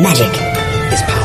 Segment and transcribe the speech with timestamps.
[0.00, 0.28] Magic
[0.92, 1.24] is power.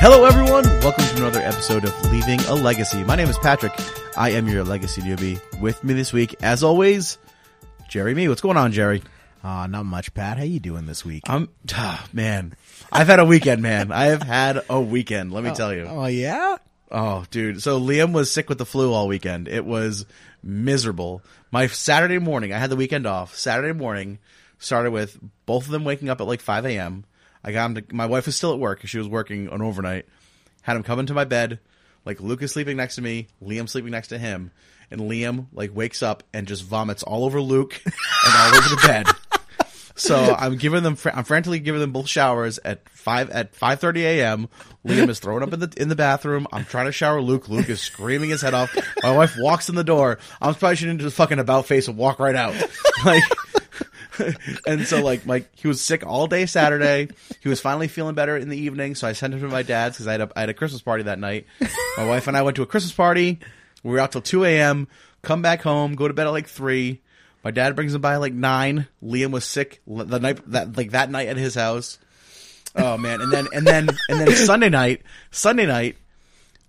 [0.00, 0.64] Hello, everyone.
[0.80, 3.04] Welcome to another episode of Leaving a Legacy.
[3.04, 3.74] My name is Patrick.
[4.20, 5.40] I am your legacy newbie.
[5.62, 7.16] With me this week, as always,
[7.88, 8.28] Jerry Me.
[8.28, 9.02] What's going on, Jerry?
[9.42, 10.36] Uh, not much, Pat.
[10.36, 11.22] How you doing this week?
[11.24, 12.54] I'm, ah, man,
[12.92, 13.90] I've had a weekend, man.
[13.90, 15.32] I have had a weekend.
[15.32, 15.86] Let me tell you.
[15.88, 16.58] oh yeah.
[16.90, 17.62] Oh, dude.
[17.62, 19.48] So Liam was sick with the flu all weekend.
[19.48, 20.04] It was
[20.42, 21.22] miserable.
[21.50, 23.34] My Saturday morning, I had the weekend off.
[23.34, 24.18] Saturday morning
[24.58, 27.06] started with both of them waking up at like 5 a.m.
[27.42, 28.86] I got him to, my wife was still at work.
[28.86, 30.04] she was working an overnight.
[30.60, 31.58] Had him come into my bed,
[32.04, 34.50] like Luke is sleeping next to me, Liam sleeping next to him,
[34.90, 38.82] and Liam like wakes up and just vomits all over Luke and all over the
[38.86, 39.06] bed.
[40.00, 44.04] So I'm giving them, I'm frantically giving them both showers at five at five thirty
[44.06, 44.48] a.m.
[44.86, 46.46] Liam is thrown up in the in the bathroom.
[46.52, 47.50] I'm trying to shower Luke.
[47.50, 48.74] Luke is screaming his head off.
[49.02, 50.18] My wife walks in the door.
[50.40, 52.54] I'm probably into the fucking about face and walk right out.
[53.02, 53.22] Like,
[54.66, 57.08] and so like like he was sick all day Saturday.
[57.40, 58.94] He was finally feeling better in the evening.
[58.94, 60.82] So I sent him to my dad's because I had a I had a Christmas
[60.82, 61.46] party that night.
[61.96, 63.38] My wife and I went to a Christmas party.
[63.82, 64.88] We were out till two a.m.
[65.22, 65.94] Come back home.
[65.94, 67.00] Go to bed at like three.
[67.42, 68.86] My dad brings him by like nine.
[69.02, 71.98] Liam was sick the night that like that night at his house.
[72.76, 75.96] Oh man, and then and then and then Sunday night, Sunday night,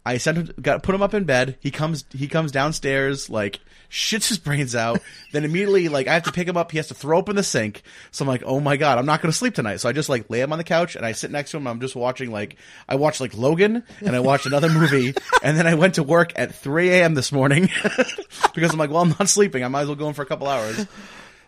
[0.06, 1.58] I sent him got put him up in bed.
[1.60, 5.00] He comes he comes downstairs like shits his brains out.
[5.32, 6.72] then immediately like I have to pick him up.
[6.72, 7.84] He has to throw up in the sink.
[8.10, 9.78] So I'm like, oh my god, I'm not going to sleep tonight.
[9.78, 11.68] So I just like lay him on the couch and I sit next to him.
[11.68, 12.56] I'm just watching like
[12.90, 15.14] I watched like Logan and I watched another movie
[15.44, 17.14] and then I went to work at 3 a.m.
[17.14, 17.70] this morning
[18.56, 19.64] because I'm like, well, I'm not sleeping.
[19.64, 20.88] I might as well go in for a couple hours.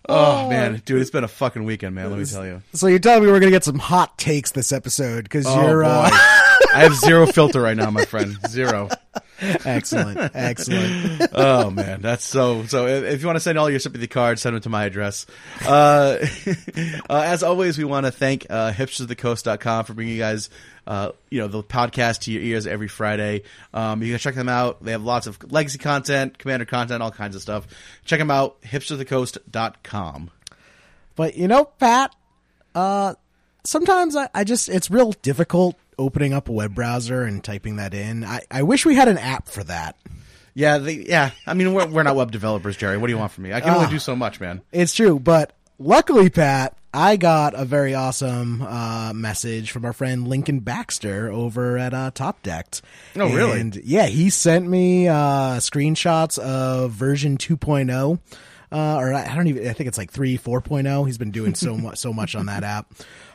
[0.09, 2.09] Oh, man, dude, it's been a fucking weekend, man.
[2.09, 2.61] Let me tell you.
[2.73, 5.85] So you're telling me we're gonna get some hot takes this episode because Oh you're
[5.85, 6.09] uh,
[6.73, 8.37] I have zero filter right now, my friend.
[8.47, 8.89] Zero.
[9.41, 11.29] excellent, excellent.
[11.33, 12.63] oh man, that's so.
[12.65, 15.25] So if, you want to send all your sympathy cards, send them to my address.
[15.65, 16.17] Uh,
[17.09, 20.49] uh, as always, we want to thank uh, hipstersofthecoast.com for bringing you guys,
[20.87, 23.43] uh, you know, the podcast to your ears every Friday.
[23.73, 24.83] Um, you can check them out.
[24.83, 27.67] They have lots of legacy content, commander content, all kinds of stuff.
[28.05, 30.31] Check them out, hipstersofthecoast.com.
[31.15, 32.15] But you know, Pat,
[32.73, 33.15] uh,
[33.63, 37.93] sometimes I, I just it's real difficult opening up a web browser and typing that
[37.93, 38.23] in.
[38.23, 39.97] I, I wish we had an app for that.
[40.53, 41.31] Yeah, they, yeah.
[41.47, 42.97] I mean, we're, we're not web developers, Jerry.
[42.97, 43.53] What do you want from me?
[43.53, 44.61] I can only do so much, man.
[44.71, 50.27] It's true, but luckily, Pat, I got a very awesome uh, message from our friend
[50.27, 52.83] Lincoln Baxter over at uh, Top Decked.
[53.15, 53.59] Oh, really?
[53.59, 58.19] And yeah, he sent me uh, screenshots of version 2.0.
[58.71, 59.67] Uh, or I don't even.
[59.67, 61.05] I think it's like three, 4.0.
[61.05, 62.91] He's been doing so much, so much on that app.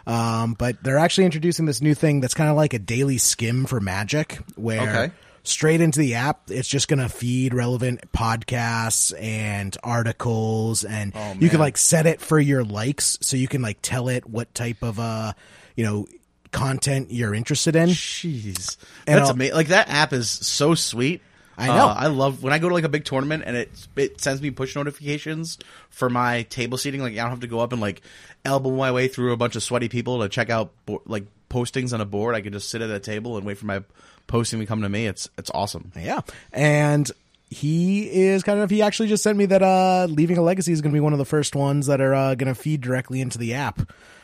[0.09, 3.67] Um, but they're actually introducing this new thing that's kind of like a daily skim
[3.67, 5.13] for Magic, where Okay.
[5.43, 6.51] straight into the app.
[6.51, 12.21] It's just going to feed relevant podcasts and articles, and you can like set it
[12.23, 15.35] for your likes, so you can like tell it what type of uh,
[15.77, 16.07] you know,
[16.53, 17.91] content you're interested in.
[17.91, 19.55] Jeez, And that's amazing.
[19.55, 21.21] Like that app is so sweet.
[21.59, 21.87] I know.
[21.89, 24.41] Uh, I love when I go to like a big tournament and it it sends
[24.41, 25.59] me push notifications
[25.91, 27.01] for my table seating.
[27.03, 28.01] Like I don't have to go up and like
[28.45, 31.93] elbow my way through a bunch of sweaty people to check out bo- like postings
[31.93, 32.35] on a board.
[32.35, 33.83] I can just sit at a table and wait for my
[34.29, 35.07] posting to come to me.
[35.07, 35.91] It's it's awesome.
[35.97, 36.21] Yeah,
[36.53, 37.11] and
[37.51, 40.81] he is kind of he actually just sent me that uh, leaving a legacy is
[40.83, 43.21] going to be one of the first ones that are uh, going to feed directly
[43.21, 43.81] into the app.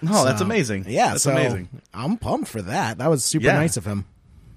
[0.06, 0.84] Oh, that's amazing.
[0.87, 1.69] Yeah, That's so amazing.
[1.95, 2.99] I'm pumped for that.
[2.99, 3.55] That was super Yeah.
[3.55, 4.05] nice of him.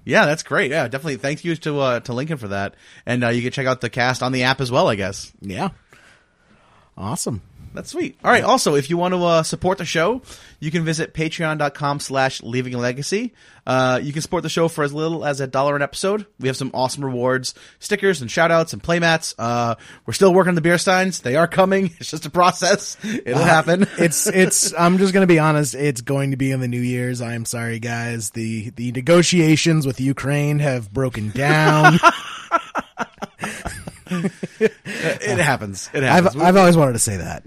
[0.08, 0.70] Yeah, that's great.
[0.70, 1.18] Yeah, definitely.
[1.18, 2.76] Thank you to uh, to Lincoln for that.
[3.04, 4.88] And uh, you can check out the cast on the app as well.
[4.88, 5.30] I guess.
[5.42, 5.68] Yeah,
[6.96, 7.42] awesome.
[7.74, 8.18] That's sweet.
[8.24, 8.44] All right.
[8.44, 10.22] Also, if you want to uh, support the show,
[10.60, 13.34] you can visit patreon.com slash leaving a legacy.
[13.66, 16.26] Uh, you can support the show for as little as a dollar an episode.
[16.40, 19.34] We have some awesome rewards, stickers and shout outs and playmats.
[19.38, 19.74] Uh,
[20.06, 21.20] we're still working on the beer steins.
[21.20, 21.90] They are coming.
[22.00, 22.96] It's just a process.
[23.04, 23.86] It'll happen.
[23.98, 27.20] it's it's i'm just gonna be honest it's going to be in the new year's
[27.20, 31.98] i'm sorry guys the the negotiations with ukraine have broken down
[34.60, 35.90] it happens.
[35.92, 36.36] It happens.
[36.36, 37.42] I've, I've always wanted to say that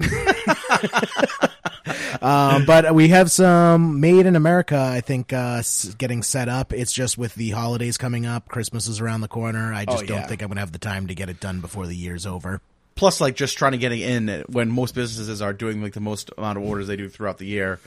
[2.22, 5.62] um, but we have some made in america i think uh,
[5.98, 9.74] getting set up it's just with the holidays coming up christmas is around the corner
[9.74, 11.88] i just Oh, don't think i'm gonna have the time to get it done before
[11.88, 12.62] the year's over
[12.94, 16.02] Plus, like just trying to get it in when most businesses are doing like the
[16.02, 17.80] most amount of orders they do throughout the year.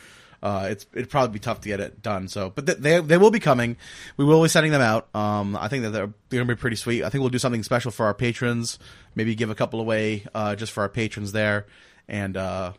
[0.44, 2.28] Uh, it's it'd probably be tough to get it done.
[2.28, 3.78] So, but th- they they will be coming.
[4.18, 5.08] We will be sending them out.
[5.14, 7.02] Um, I think that they're, they're gonna be pretty sweet.
[7.02, 8.78] I think we'll do something special for our patrons.
[9.14, 11.64] Maybe give a couple away uh, just for our patrons there.
[12.08, 12.74] And uh,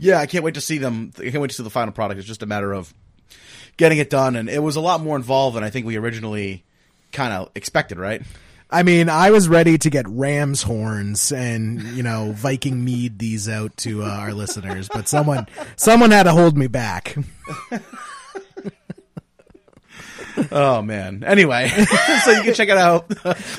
[0.00, 1.12] yeah, I can't wait to see them.
[1.18, 2.18] I can't wait to see the final product.
[2.18, 2.92] It's just a matter of
[3.76, 6.64] getting it done, and it was a lot more involved than I think we originally
[7.12, 7.96] kind of expected.
[7.96, 8.22] Right?
[8.70, 13.48] I mean, I was ready to get ram's horns and you know Viking mead these
[13.48, 15.46] out to uh, our listeners, but someone
[15.76, 17.16] someone had to hold me back.
[20.52, 21.24] Oh man.
[21.24, 21.68] Anyway,
[22.24, 23.06] so you can check it out.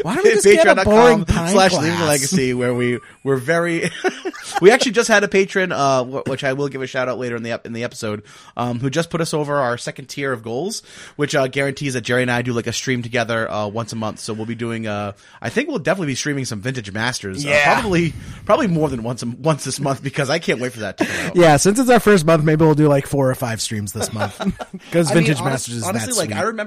[0.03, 1.83] Why don't we just get a boring pine slash class?
[1.83, 3.89] Leaving Legacy, where we we're very.
[4.61, 7.35] we actually just had a patron, uh, which I will give a shout out later
[7.35, 8.23] in the in the episode,
[8.55, 10.81] um, who just put us over our second tier of goals,
[11.15, 13.95] which uh, guarantees that Jerry and I do like a stream together uh, once a
[13.95, 14.19] month.
[14.19, 14.87] So we'll be doing.
[14.87, 17.45] Uh, I think we'll definitely be streaming some vintage masters.
[17.45, 17.73] uh, Yeah.
[17.79, 18.13] probably
[18.45, 21.05] probably more than once a, once this month because I can't wait for that to
[21.05, 21.35] come out.
[21.35, 24.11] Yeah, since it's our first month, maybe we'll do like four or five streams this
[24.13, 24.37] month
[24.71, 26.37] because I mean, Vintage honest- Masters is honestly that like sweet.
[26.37, 26.66] I remember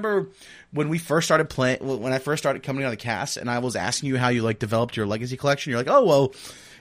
[0.71, 3.59] when we first started playing when I first started coming on the cast and I
[3.59, 5.71] was asking you how you like developed your legacy collection.
[5.71, 6.33] You're like, oh well,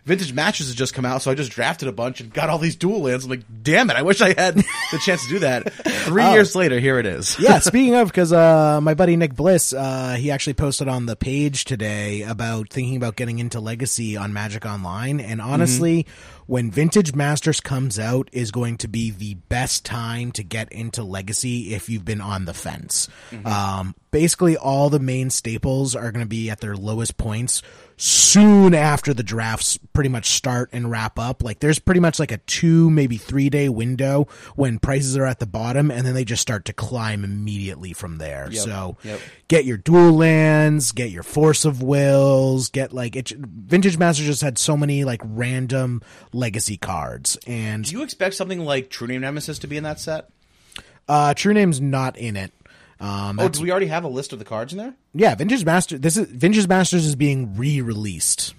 [0.05, 2.59] Vintage Masters has just come out, so I just drafted a bunch and got all
[2.59, 3.25] these dual lands.
[3.25, 5.73] I'm like, damn it, I wish I had the chance to do that.
[6.05, 7.37] Three years later, here it is.
[7.41, 11.17] yeah, speaking of, because uh, my buddy Nick Bliss, uh, he actually posted on the
[11.17, 15.21] page today about thinking about getting into Legacy on Magic Online.
[15.21, 16.07] And honestly,
[16.47, 21.05] when Vintage Masters comes out, is going to be the best time to get into
[21.05, 23.09] Legacy if you've been on the fence.
[23.45, 27.63] Um, basically, all the main staples are going to be at their lowest points
[28.03, 31.43] soon after the drafts pretty much start and wrap up.
[31.43, 34.27] Like there's pretty much like a two, maybe three day window
[34.57, 38.17] when prices are at the bottom and then they just start to climb immediately from
[38.17, 38.49] there.
[38.51, 38.65] Yep.
[38.65, 39.21] So Yep.
[39.49, 43.33] get your dual lands, get your force of wills, get like it.
[43.37, 46.01] Vintage Masters just had so many like random
[46.33, 50.01] legacy cards and Do you expect something like True Name Nemesis to be in that
[50.01, 50.31] set?
[51.07, 52.53] uh True Name's not in it.
[53.01, 54.95] Um, Oh, do we already have a list of the cards in there?
[55.15, 55.97] yeah, Vintage Master.
[55.99, 58.55] This is Vintage Masters is being re-released.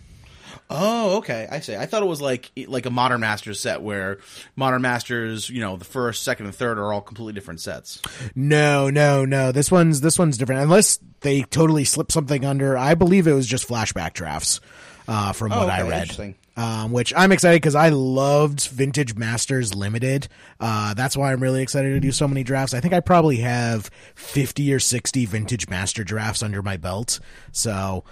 [0.73, 1.47] Oh, okay.
[1.51, 1.75] I see.
[1.75, 4.19] I thought it was like like a Modern Masters set where
[4.55, 8.01] Modern Masters, you know, the first, second, and third are all completely different sets.
[8.35, 9.51] No, no, no.
[9.51, 10.61] This one's this one's different.
[10.61, 12.77] Unless they totally slip something under.
[12.77, 14.61] I believe it was just flashback drafts,
[15.09, 16.35] uh, from what I okay, read.
[16.57, 20.27] Um, which I'm excited because I loved Vintage Masters Limited.
[20.59, 22.73] Uh, that's why I'm really excited to do so many drafts.
[22.73, 27.19] I think I probably have 50 or 60 Vintage Master drafts under my belt.
[27.51, 28.03] So.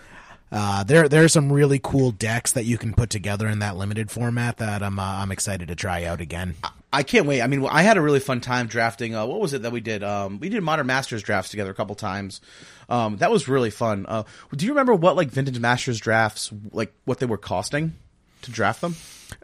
[0.51, 3.77] Uh, there, there are some really cool decks that you can put together in that
[3.77, 6.55] limited format that I'm, uh, I'm excited to try out again.
[6.91, 7.41] I can't wait.
[7.43, 9.13] I mean, I had a really fun time drafting.
[9.13, 10.03] Uh, what was it that we did?
[10.03, 12.41] Um, we did Modern Masters drafts together a couple times.
[12.89, 14.07] Um, that was really fun.
[14.07, 14.23] Uh,
[14.55, 17.93] do you remember what like Vintage Masters drafts, like what they were costing
[18.43, 18.95] to draft them?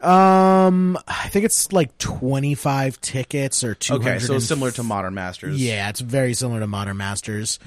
[0.02, 4.08] Um, I think it's like 25 tickets or 200.
[4.08, 5.62] Okay, so similar to Modern Masters.
[5.62, 7.60] Yeah, it's very similar to Modern Masters.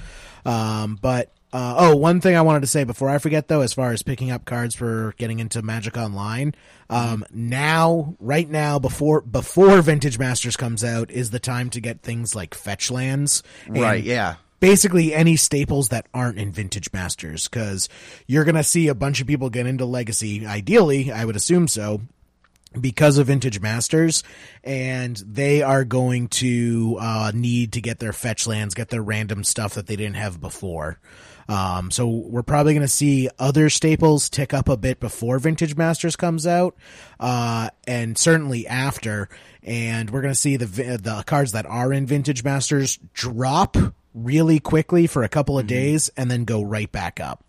[0.45, 3.73] Um, but uh, oh, one thing I wanted to say before I forget though, as
[3.73, 6.53] far as picking up cards for getting into Magic Online,
[6.89, 12.01] um, now, right now, before before Vintage Masters comes out, is the time to get
[12.01, 13.43] things like fetch lands.
[13.65, 14.03] and Right.
[14.03, 14.35] Yeah.
[14.59, 17.89] Basically any staples that aren't in vintage masters because
[18.27, 20.45] you're gonna see a bunch of people get into legacy.
[20.45, 22.01] Ideally i would assume so
[22.79, 24.23] because of vintage masters
[24.63, 29.43] and they are going to uh, need to get their fetch lands get their random
[29.43, 30.99] stuff that they didn't have before.
[31.47, 35.75] Um, so we're probably going to see other staples tick up a bit before vintage
[35.75, 36.75] masters comes out
[37.19, 39.29] uh, and certainly after.
[39.63, 40.65] And we're going to see the
[40.97, 43.75] the cards that are in vintage masters drop
[44.13, 47.43] really quickly for a couple of days and then go right back up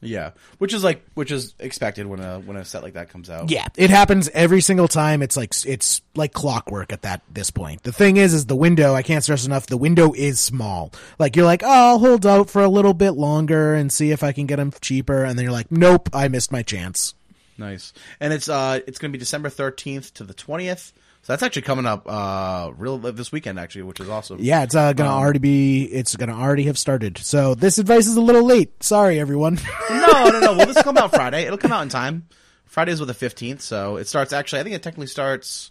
[0.00, 0.30] Yeah.
[0.58, 3.50] Which is like which is expected when a when a set like that comes out.
[3.50, 5.22] Yeah, it happens every single time.
[5.22, 7.82] It's like it's like clockwork at that this point.
[7.82, 8.94] The thing is, is the window.
[8.94, 9.66] I can't stress enough.
[9.66, 10.92] The window is small.
[11.18, 14.22] Like you're like, oh, I'll hold out for a little bit longer and see if
[14.22, 17.14] I can get them cheaper, and then you're like, nope, I missed my chance.
[17.56, 17.92] Nice.
[18.20, 20.92] And it's uh it's going to be December 13th to the 20th.
[21.28, 24.38] So that's actually coming up uh real this weekend actually, which is awesome.
[24.40, 25.84] Yeah, it's uh, gonna already be.
[25.84, 27.18] It's gonna already have started.
[27.18, 28.82] So this advice is a little late.
[28.82, 29.58] Sorry, everyone.
[29.90, 30.56] no, no, no.
[30.56, 31.42] Well, this will come out Friday.
[31.42, 32.28] It'll come out in time.
[32.64, 35.70] Friday's with the 15th, so it starts actually I think it technically starts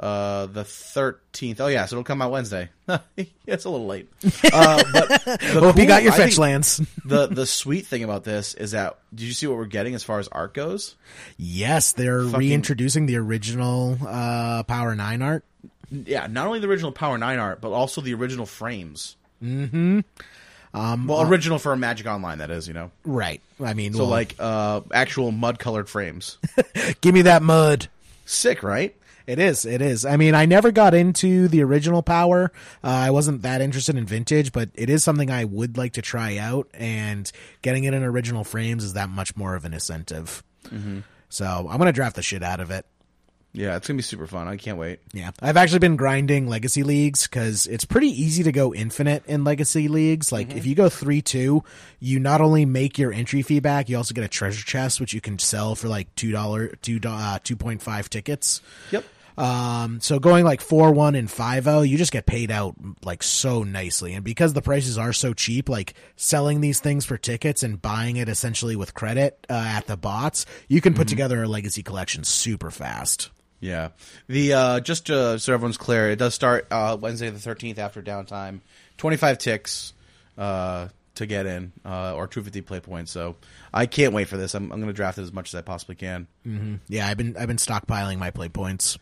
[0.00, 1.60] uh the 13th.
[1.60, 2.68] Oh yeah, so it'll come out Wednesday.
[3.46, 4.08] it's a little late.
[4.52, 6.80] Uh but Hope you got your I fetch lands.
[7.04, 10.02] The the sweet thing about this is that did you see what we're getting as
[10.04, 10.94] far as art goes?
[11.36, 15.44] yes, they're Fucking- reintroducing the original uh, Power Nine art.
[15.90, 19.16] Yeah, not only the original Power 9 art, but also the original frames.
[19.42, 20.00] Mm-hmm.
[20.74, 22.90] Um, well, original for a Magic Online, that is, you know.
[23.06, 23.40] Right.
[23.64, 26.36] I mean, So, well, like, uh, actual mud colored frames.
[27.00, 27.88] give me that mud.
[28.26, 28.94] Sick, right?
[29.28, 29.66] It is.
[29.66, 30.06] It is.
[30.06, 32.50] I mean, I never got into the original power.
[32.82, 36.02] Uh, I wasn't that interested in vintage, but it is something I would like to
[36.02, 36.66] try out.
[36.72, 37.30] And
[37.60, 40.42] getting it in original frames is that much more of an incentive.
[41.28, 42.86] So I'm gonna draft the shit out of it.
[43.52, 44.48] Yeah, it's gonna be super fun.
[44.48, 45.00] I can't wait.
[45.12, 49.44] Yeah, I've actually been grinding legacy leagues because it's pretty easy to go infinite in
[49.44, 50.32] legacy leagues.
[50.32, 51.64] Like if you go three two,
[52.00, 55.12] you not only make your entry fee back, you also get a treasure chest which
[55.12, 58.62] you can sell for like two dollar two uh, two point five tickets.
[58.90, 59.04] Yep.
[59.38, 63.22] Um, so going like four one and five zero, you just get paid out like
[63.22, 67.62] so nicely, and because the prices are so cheap, like selling these things for tickets
[67.62, 71.48] and buying it essentially with credit uh, at the bots, you can put together a
[71.48, 73.30] legacy collection super fast.
[73.60, 73.90] Yeah.
[74.28, 78.02] The uh just uh, so everyone's clear, it does start uh Wednesday the 13th after
[78.02, 78.60] downtime.
[78.98, 79.92] 25 ticks
[80.36, 83.10] uh to get in uh or 250 play points.
[83.12, 83.36] So
[83.72, 84.54] I can't wait for this.
[84.54, 86.26] I'm I'm going to draft it as much as I possibly can.
[86.88, 88.98] Yeah, I've been I've been stockpiling my play points.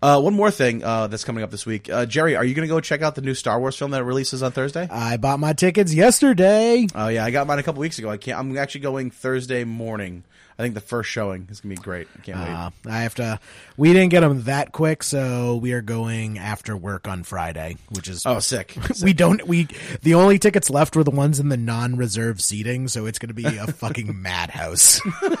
[0.00, 1.90] Uh one more thing uh that's coming up this week.
[1.90, 4.04] Uh Jerry, are you going to go check out the new Star Wars film that
[4.04, 4.86] releases on Thursday?
[4.90, 6.86] I bought my tickets yesterday.
[6.94, 8.08] Oh yeah, I got mine a couple weeks ago.
[8.08, 10.22] I can't I'm actually going Thursday morning.
[10.58, 12.08] I think the first showing is going to be great.
[12.18, 12.48] I can't wait.
[12.48, 13.38] Uh, I have to.
[13.76, 18.08] We didn't get them that quick, so we are going after work on Friday, which
[18.08, 18.76] is Oh, sick.
[19.02, 19.68] we don't we
[20.02, 23.34] the only tickets left were the ones in the non-reserve seating, so it's going to
[23.34, 25.00] be a fucking madhouse.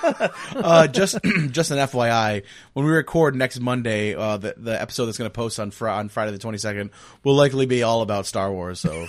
[0.54, 1.18] uh, just
[1.50, 2.44] just an FYI,
[2.74, 5.88] when we record next Monday, uh, the the episode that's going to post on fr-
[5.88, 6.90] on Friday the twenty second
[7.24, 8.78] will likely be all about Star Wars.
[8.78, 9.06] So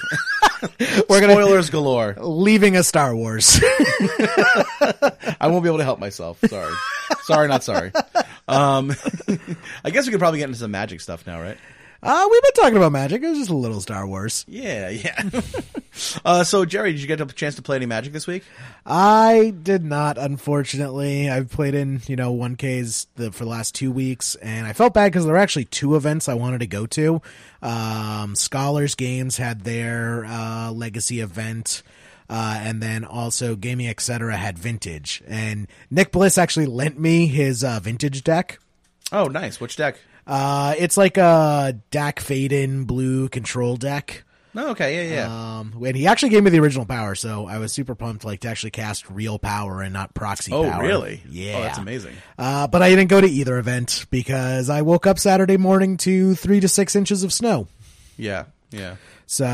[1.09, 2.15] We're gonna spoilers galore.
[2.19, 3.59] leaving a Star Wars.
[5.39, 6.39] I won't be able to help myself.
[6.47, 6.73] Sorry,
[7.23, 7.91] sorry, not sorry.
[8.47, 8.93] Um,
[9.83, 11.57] I guess we could probably get into some magic stuff now, right?
[12.01, 13.21] uh, we've been talking about magic.
[13.21, 14.45] It was just a little Star Wars.
[14.47, 15.29] Yeah, yeah.
[16.25, 18.43] uh, so Jerry, did you get a chance to play any magic this week?
[18.85, 21.29] I did not, unfortunately.
[21.29, 24.93] I've played in, you know, 1Ks the, for the last two weeks, and I felt
[24.93, 27.21] bad because there were actually two events I wanted to go to.
[27.61, 31.83] Um, Scholars Games had their uh, legacy event.
[32.31, 34.37] Uh, and then also Gaming Etc.
[34.37, 35.23] had Vintage.
[35.27, 38.59] And Nick Bliss actually lent me his uh, Vintage deck.
[39.11, 39.59] Oh, nice.
[39.59, 39.99] Which deck?
[40.27, 44.23] Uh, it's like a Dack Fayden blue control deck.
[44.55, 45.59] Oh, okay, yeah, yeah.
[45.59, 48.39] Um, and he actually gave me the original power, so I was super pumped, like
[48.41, 50.81] to actually cast real power and not proxy oh, power.
[50.81, 51.21] really?
[51.29, 52.15] Yeah, Oh, that's amazing.
[52.37, 56.35] Uh, but I didn't go to either event because I woke up Saturday morning to
[56.35, 57.67] three to six inches of snow.
[58.17, 58.95] Yeah, yeah.
[59.25, 59.45] So,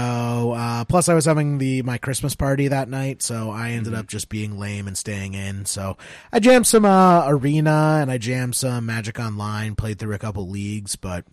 [0.55, 3.99] uh, plus I was having the my Christmas party that night, so I ended Mm-hmm.
[3.99, 5.65] up just being lame and staying in.
[5.65, 5.97] So
[6.31, 10.47] I jammed some uh, arena and I jammed some Magic Online, played through a couple
[10.49, 11.25] leagues, but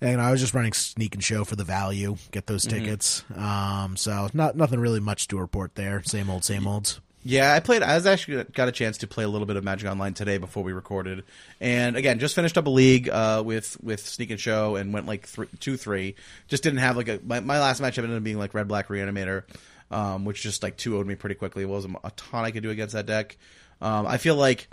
[0.00, 2.84] and I was just running sneak and show for the value, get those Mm-hmm.
[2.84, 3.24] tickets.
[3.34, 6.02] Um, so not nothing really much to report there.
[6.04, 7.00] Same old, same old.
[7.28, 7.82] Yeah, I played.
[7.82, 10.38] I was actually got a chance to play a little bit of Magic Online today
[10.38, 11.24] before we recorded,
[11.60, 15.06] and again, just finished up a league uh, with with Sneak and Show and went
[15.06, 15.28] like
[15.58, 16.14] two three.
[16.46, 18.86] Just didn't have like a my, my last match ended up being like Red Black
[18.86, 19.42] Reanimator,
[19.90, 21.64] um, which just like two owed me pretty quickly.
[21.64, 23.36] It wasn't a ton I could do against that deck.
[23.80, 24.68] Um, I feel like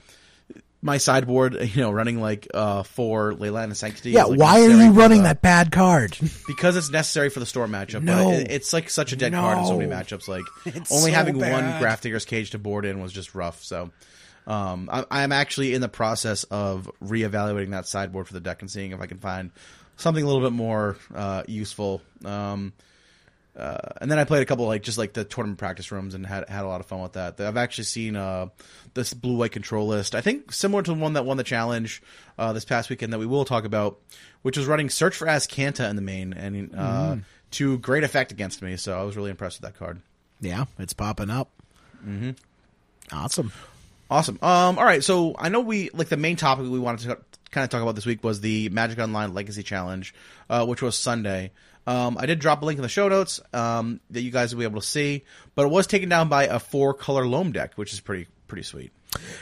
[0.84, 4.12] my sideboard, you know, running like uh, for Leyline of Sanctity.
[4.12, 6.18] Yeah, like, why are you running the- that bad card?
[6.48, 8.04] because it's necessary for the store matchup.
[8.04, 8.26] No.
[8.26, 10.28] but it, it's like such a dead card in so many matchups.
[10.28, 11.82] Like It's only so having one bad.
[11.82, 13.64] Grafdigger's Cage to board in was just rough.
[13.64, 13.92] So
[14.46, 18.70] um, I, I'm actually in the process of reevaluating that sideboard for the deck and
[18.70, 19.52] seeing if I can find
[19.96, 22.02] something a little bit more uh, useful.
[22.26, 22.74] Um,
[23.56, 26.26] uh, and then I played a couple like just like the tournament practice rooms and
[26.26, 27.40] had had a lot of fun with that.
[27.40, 28.48] I've actually seen uh,
[28.94, 30.16] this blue white control list.
[30.16, 32.02] I think similar to the one that won the challenge
[32.38, 34.00] uh, this past weekend that we will talk about,
[34.42, 37.18] which was running Search for Azcanta in the main and uh,
[37.52, 38.76] to great effect against me.
[38.76, 40.02] So I was really impressed with that card.
[40.42, 41.50] yeah, it's popping up.
[42.06, 42.32] Mm-hmm.
[43.12, 43.52] Awesome.
[44.10, 44.38] Awesome.
[44.42, 45.04] Um, all right.
[45.04, 47.18] So I know we like the main topic we wanted to
[47.52, 50.14] kind of talk about this week was the Magic Online Legacy Challenge,
[50.50, 51.52] uh, which was Sunday.
[51.86, 54.60] Um, I did drop a link in the show notes um, that you guys will
[54.60, 55.24] be able to see,
[55.56, 58.64] but it was taken down by a four color loam deck, which is pretty pretty
[58.64, 58.92] sweet.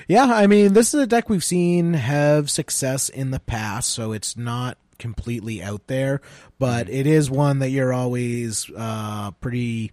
[0.07, 4.11] Yeah, I mean, this is a deck we've seen have success in the past, so
[4.11, 6.21] it's not completely out there,
[6.59, 9.91] but it is one that you're always uh, pretty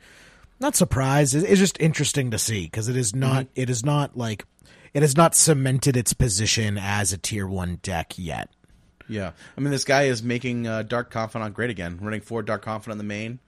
[0.60, 1.34] not surprised.
[1.34, 3.46] It's just interesting to see because it is not.
[3.54, 4.44] it is not like
[4.92, 8.50] it has not cemented its position as a tier one deck yet.
[9.08, 12.62] Yeah, I mean this guy is making uh, Dark Confidant great again, running four Dark
[12.62, 13.38] Confidant in the main,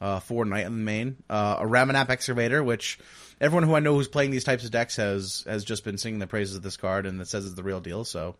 [0.00, 2.98] uh, four Knight in the main, uh, a Ramunap Excavator, which
[3.40, 6.18] everyone who I know who's playing these types of decks has has just been singing
[6.18, 8.04] the praises of this card and it says it's the real deal.
[8.04, 8.36] So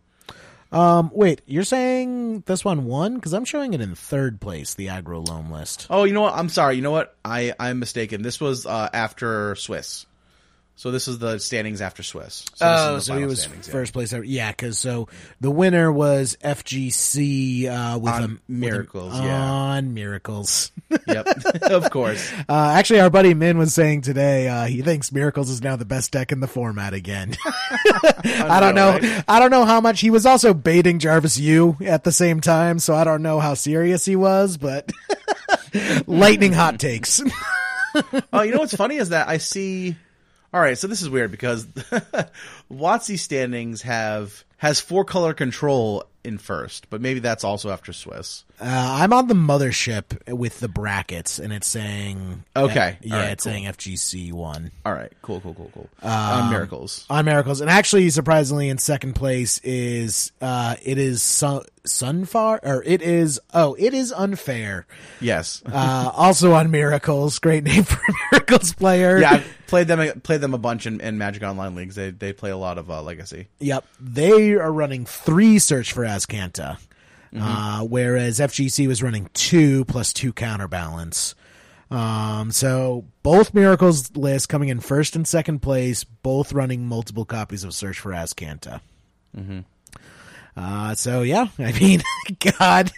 [0.71, 4.87] Um, wait, you're saying this one won because I'm showing it in third place, the
[4.87, 5.87] aggro loam list.
[5.89, 6.33] Oh, you know what?
[6.33, 6.75] I'm sorry.
[6.75, 7.15] You know what?
[7.23, 8.21] I I'm mistaken.
[8.23, 10.05] This was uh, after Swiss.
[10.77, 12.43] So this is the standings after Swiss.
[12.55, 13.71] So Oh, so he was standings, yeah.
[13.71, 14.11] first place.
[14.11, 14.25] Ever.
[14.25, 15.07] Yeah, because so
[15.39, 19.41] the winner was FGC uh, with On a with a- Miracles, yeah.
[19.41, 20.71] on miracles.
[21.07, 21.27] Yep,
[21.63, 22.31] of course.
[22.49, 25.85] Uh, actually, our buddy Min was saying today uh, he thinks miracles is now the
[25.85, 27.35] best deck in the format again.
[27.45, 28.91] I don't know.
[28.99, 29.23] right?
[29.27, 32.79] I don't know how much he was also baiting Jarvis Yu at the same time,
[32.79, 34.91] so I don't know how serious he was, but
[36.07, 37.21] lightning hot takes.
[38.33, 39.95] Oh, you know what's funny is that I see.
[40.55, 41.67] All right, so this is weird because
[42.71, 48.45] Watsy standings have has four color control in first, but maybe that's also after Swiss.
[48.59, 48.65] Uh,
[49.01, 52.97] I'm on the mothership with the brackets, and it's saying Okay.
[53.01, 53.51] yeah, right, it's cool.
[53.53, 54.71] saying FGC one.
[54.85, 55.89] All right, cool, cool, cool, cool.
[56.01, 56.11] Um,
[56.45, 57.05] On miracles.
[57.09, 62.81] on miracles and actually surprisingly in second place is uh it is sun sunfar or
[62.83, 64.87] it is oh it is unfair
[65.21, 65.61] Yes.
[65.71, 70.41] uh also on miracles great name for a miracles player yeah, I've played them played
[70.41, 71.93] them a bunch in, in Magic Online leagues.
[71.95, 73.47] They they play a lot of uh, Legacy.
[73.59, 73.85] yep.
[73.99, 76.77] They are running three search for Azcanta
[77.37, 81.35] uh whereas fgc was running two plus two counterbalance.
[81.91, 87.65] Um so both miracles lists coming in first and second place both running multiple copies
[87.65, 88.79] of search for Azcanta
[90.57, 92.01] Uh, so yeah, I mean,
[92.59, 92.89] God,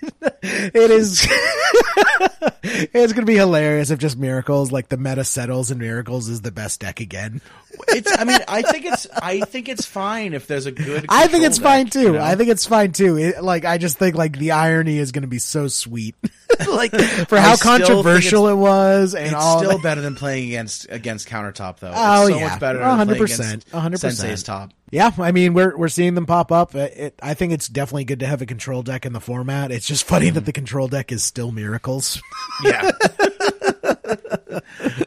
[0.41, 1.27] it is,
[2.63, 6.51] it's gonna be hilarious if just miracles, like the meta settles and miracles is the
[6.51, 7.41] best deck again.
[7.87, 8.15] It's.
[8.15, 9.07] I mean, I think it's.
[9.09, 11.05] I think it's fine if there's a good.
[11.09, 12.01] I think it's fine too.
[12.01, 12.23] you know?
[12.23, 13.17] I think it's fine too.
[13.17, 16.15] It, like, I just think like the irony is gonna be so sweet,
[16.69, 16.91] like
[17.27, 19.59] for how controversial it was and It's all.
[19.59, 19.83] still that.
[19.83, 21.91] better than playing against against countertop though.
[21.93, 22.47] Oh, it's so yeah.
[22.49, 24.15] much better One hundred percent, hundred percent.
[24.15, 24.71] Sensei's top.
[24.91, 26.73] Yeah, I mean we're we're seeing them pop up.
[26.75, 29.71] It, it, I think it's definitely good to have a control deck in the format.
[29.71, 32.21] It's just funny that the control deck is still miracles.
[32.63, 32.91] Yeah.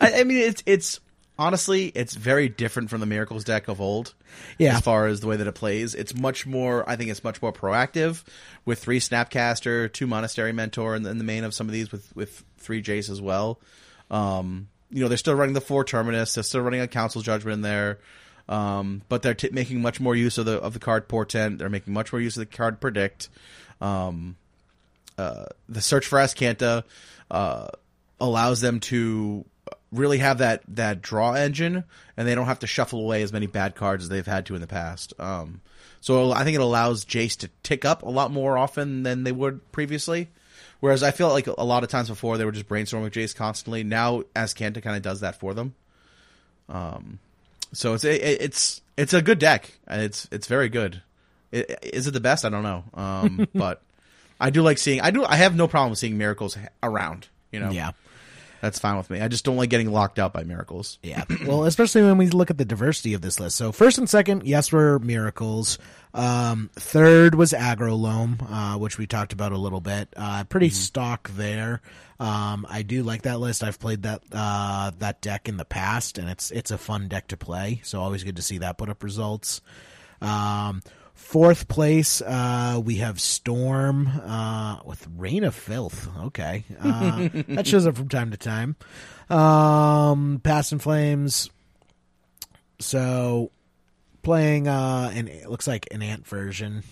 [0.00, 1.00] I, I mean, it's it's
[1.40, 4.14] honestly it's very different from the Miracles deck of old.
[4.58, 4.76] Yeah.
[4.76, 6.88] As far as the way that it plays, it's much more.
[6.88, 8.22] I think it's much more proactive
[8.64, 12.14] with three Snapcaster, two Monastery Mentor, and then the main of some of these with
[12.14, 13.58] with three Jace as well.
[14.10, 16.34] Um, you know, they're still running the four Terminus.
[16.34, 17.98] They're still running a Council Judgment in there.
[18.48, 21.58] Um, but they're t- making much more use of the of the card Portent.
[21.58, 23.28] They're making much more use of the card Predict.
[23.80, 24.36] Um,
[25.16, 26.82] uh, the search for Azcanta
[27.30, 27.68] uh,
[28.18, 29.44] allows them to
[29.92, 31.84] really have that that draw engine,
[32.16, 34.54] and they don't have to shuffle away as many bad cards as they've had to
[34.54, 35.12] in the past.
[35.18, 35.60] Um,
[36.00, 39.32] so I think it allows Jace to tick up a lot more often than they
[39.32, 40.28] would previously.
[40.80, 43.36] Whereas I feel like a lot of times before they were just brainstorming with Jace
[43.36, 43.84] constantly.
[43.84, 45.74] Now Azcanta kind of does that for them.
[46.70, 47.18] Um,
[47.72, 51.02] so it's a, it's it's a good deck, and it's it's very good.
[51.52, 52.44] I- Is it the best?
[52.44, 52.84] I don't know.
[52.94, 53.82] Um, but
[54.40, 55.00] I do like seeing.
[55.00, 55.24] I do.
[55.24, 57.28] I have no problem seeing miracles around.
[57.52, 57.70] You know.
[57.70, 57.90] Yeah.
[58.60, 59.20] That's fine with me.
[59.20, 60.98] I just don't like getting locked out by miracles.
[61.02, 61.24] Yeah.
[61.46, 63.56] Well, especially when we look at the diversity of this list.
[63.56, 65.78] So first and second, yes, were miracles.
[66.12, 70.12] Um, third was Aggro Loam, uh, which we talked about a little bit.
[70.16, 71.80] Uh, pretty stock there.
[72.20, 73.64] Um, I do like that list.
[73.64, 77.28] I've played that uh, that deck in the past, and it's it's a fun deck
[77.28, 77.80] to play.
[77.82, 79.62] So always good to see that put up results.
[80.20, 80.82] Um,
[81.20, 86.08] fourth place, uh, we have Storm uh, with Rain of Filth.
[86.24, 88.76] Okay, uh, that shows up from time to time.
[89.28, 91.50] Um, Past in Flames.
[92.80, 93.50] So
[94.22, 96.82] playing uh, an it looks like an Ant version.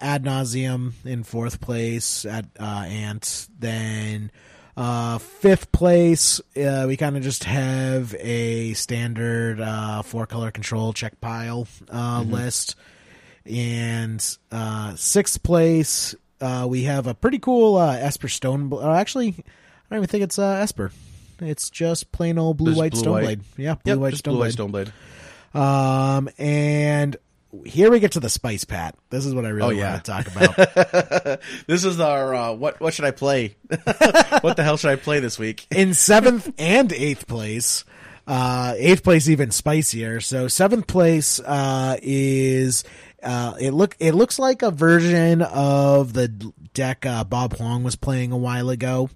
[0.00, 3.46] Ad Nauseam in fourth place at uh, Ant.
[3.56, 4.32] Then
[4.76, 10.92] uh, fifth place, uh, we kind of just have a standard uh, four color control
[10.92, 12.74] Czech Pile uh, list.
[13.46, 18.72] And uh, sixth place, uh, we have a pretty cool uh, Esper Stone.
[18.72, 19.42] Uh, actually, I
[19.90, 20.90] don't even think it's uh, Esper.
[21.40, 23.22] It's just plain old blue white blue stone white.
[23.24, 23.40] blade.
[23.56, 24.92] Yeah, blue Yep, white just stone blue white blade.
[25.54, 25.58] Stoneblade.
[25.60, 27.16] Um, and
[27.66, 28.96] here we get to the spice pat.
[29.10, 29.92] This is what I really Oh, yeah.
[29.92, 30.26] want to talk
[31.26, 31.40] about.
[31.66, 32.80] This is our uh, what?
[32.80, 33.56] What should I play?
[34.40, 35.66] what the hell should I play this week?
[35.70, 37.84] In seventh and eighth place,
[38.26, 40.20] uh, eighth place even spicier.
[40.20, 42.84] So seventh place uh, is
[43.24, 46.28] uh, it look it looks like a version of the
[46.74, 49.08] deck uh, Bob Huang was playing a while ago,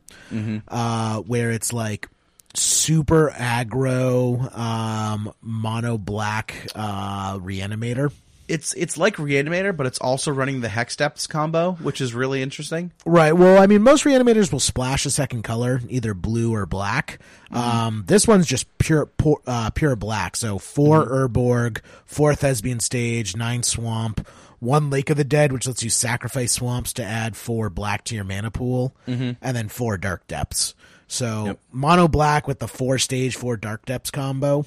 [0.69, 2.09] uh, where it's like
[2.55, 8.13] super aggro um, mono black uh, reanimator.
[8.49, 12.43] It's it's like Reanimator, but it's also running the Hex Depths combo, which is really
[12.43, 12.93] interesting.
[13.05, 13.33] Right.
[13.33, 17.19] Well, I mean, most reanimators will splash a second color, either blue or black.
[17.51, 20.35] Um, this one's just pure pu- uh, pure black.
[20.37, 24.27] So 4 Urborg, four Thespian Stage, nine Swamp,
[24.61, 28.15] one Lake of the Dead, which lets you sacrifice swamps to add four black to
[28.15, 30.75] your mana pool, and then four Dark Depths.
[31.07, 34.65] So mono black with the four stage, four Dark Depths combo.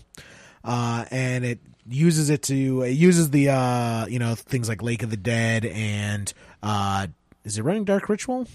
[0.63, 5.03] uh, and it uses it to it uses the uh, you know things like Lake
[5.03, 6.31] of the Dead and
[6.63, 7.07] uh,
[7.43, 8.47] is it running Dark Ritual?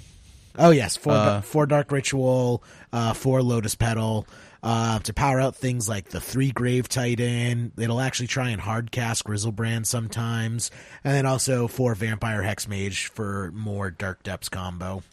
[0.59, 2.63] Oh yes, for Uh, for Dark Ritual,
[2.93, 4.27] uh, for Lotus Petal.
[4.63, 8.91] Uh, to power out things like the three Grave Titan, it'll actually try and hard
[8.91, 10.73] cast Griselbrand sometimes,
[11.05, 15.05] and then also for Vampire Hex Mage for more Dark Depths combo.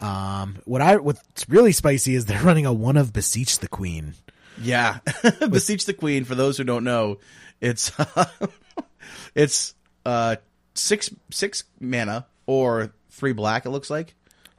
[0.00, 4.14] Um, what I what's really spicy is they're running a one of Beseech the Queen.
[4.60, 4.98] Yeah,
[5.50, 6.24] beseech the queen.
[6.24, 7.18] For those who don't know,
[7.60, 7.90] it's
[9.34, 9.74] it's
[10.06, 10.36] uh
[10.74, 13.66] six six mana or three black.
[13.66, 14.14] It looks like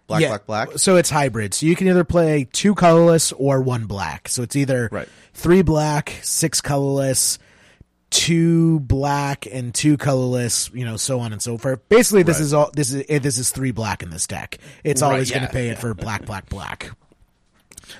[0.07, 0.69] black, black, black.
[0.77, 1.53] So it's hybrid.
[1.53, 4.27] So you can either play two colorless or one black.
[4.27, 5.07] So it's either Right.
[5.33, 7.39] three black, six colorless,
[8.09, 10.69] two black, and two colorless.
[10.73, 11.87] You know, so on and so forth.
[11.89, 12.43] Basically, this Right.
[12.43, 12.71] is all.
[12.73, 14.57] This is eh, this is three black in this deck.
[14.83, 15.73] It's always going to pay yeah.
[15.73, 16.91] it for black, black, black.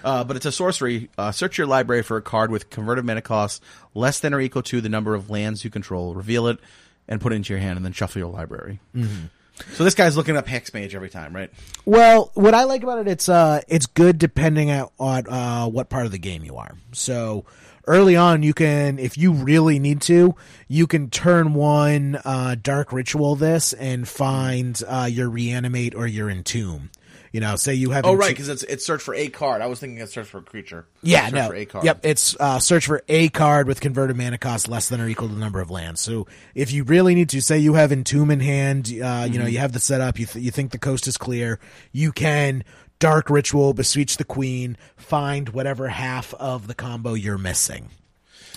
[0.04, 1.10] Uh, but it's a sorcery.
[1.18, 4.64] Uh, search your library for a card with converted mana cost less than or equal
[4.64, 6.16] to the number of lands you control.
[6.16, 6.60] Reveal it
[7.08, 8.80] and put it into your hand, and then shuffle your library.
[8.96, 9.26] Mm-hmm.
[9.74, 11.50] So this guy's looking up Hex Mage every time, right?
[11.86, 15.90] Well, what I like about it, it's uh, it's good depending on on, uh, what
[15.90, 16.76] part of the game you are.
[16.92, 17.46] So
[17.88, 20.36] early on, you can, if you really need to,
[20.68, 26.30] you can turn one uh, dark ritual this and find uh, your reanimate or your
[26.30, 26.90] entomb.
[27.36, 29.62] You know, say you have Oh, right, because it's it's search for a card.
[29.62, 30.88] I was thinking it's search for a creature.
[31.04, 31.48] Yeah, search no.
[31.50, 31.84] for a card.
[31.84, 35.28] Yep, it's uh, search for a card with converted mana cost less than or equal
[35.28, 36.00] to the number of lands.
[36.00, 39.40] So if you really need to, say you have Entomb in hand, uh, you Mm-hmm.
[39.42, 41.60] know, you have the setup, you, th- you think the coast is clear,
[41.92, 42.64] you can
[43.00, 47.90] Dark Ritual, Beseech the Queen, find whatever half of the combo you're missing.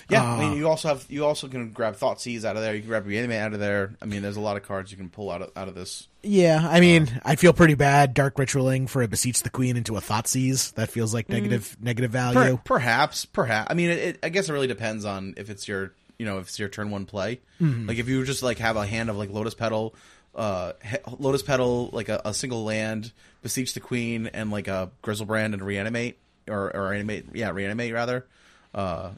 [0.09, 2.73] Yeah, Uh, I mean, you also have you also can grab Thoughtseize out of there.
[2.73, 3.95] You can grab Reanimate out of there.
[4.01, 6.07] I mean, there's a lot of cards you can pull out of out of this.
[6.23, 9.95] Yeah, I mean, I feel pretty bad Dark Ritualing for a Beseech the Queen into
[9.95, 10.73] a thought Thoughtseize.
[10.73, 12.59] That feels like negative negative negative value.
[12.65, 13.71] perhaps, perhaps.
[13.71, 16.39] I mean, it, it, I guess it really depends on if it's your you know
[16.39, 17.39] if it's your turn one play.
[17.61, 17.87] Mm-hmm.
[17.87, 19.95] Like if you just like have a hand of like Lotus Petal,
[20.35, 20.73] uh,
[21.19, 23.11] Lotus Petal, like a, a single land,
[23.43, 26.17] Beseech the Queen, and like a Griselbrand and Reanimate
[26.47, 28.25] or or animate, yeah, Reanimate rather.
[28.73, 29.11] Uh,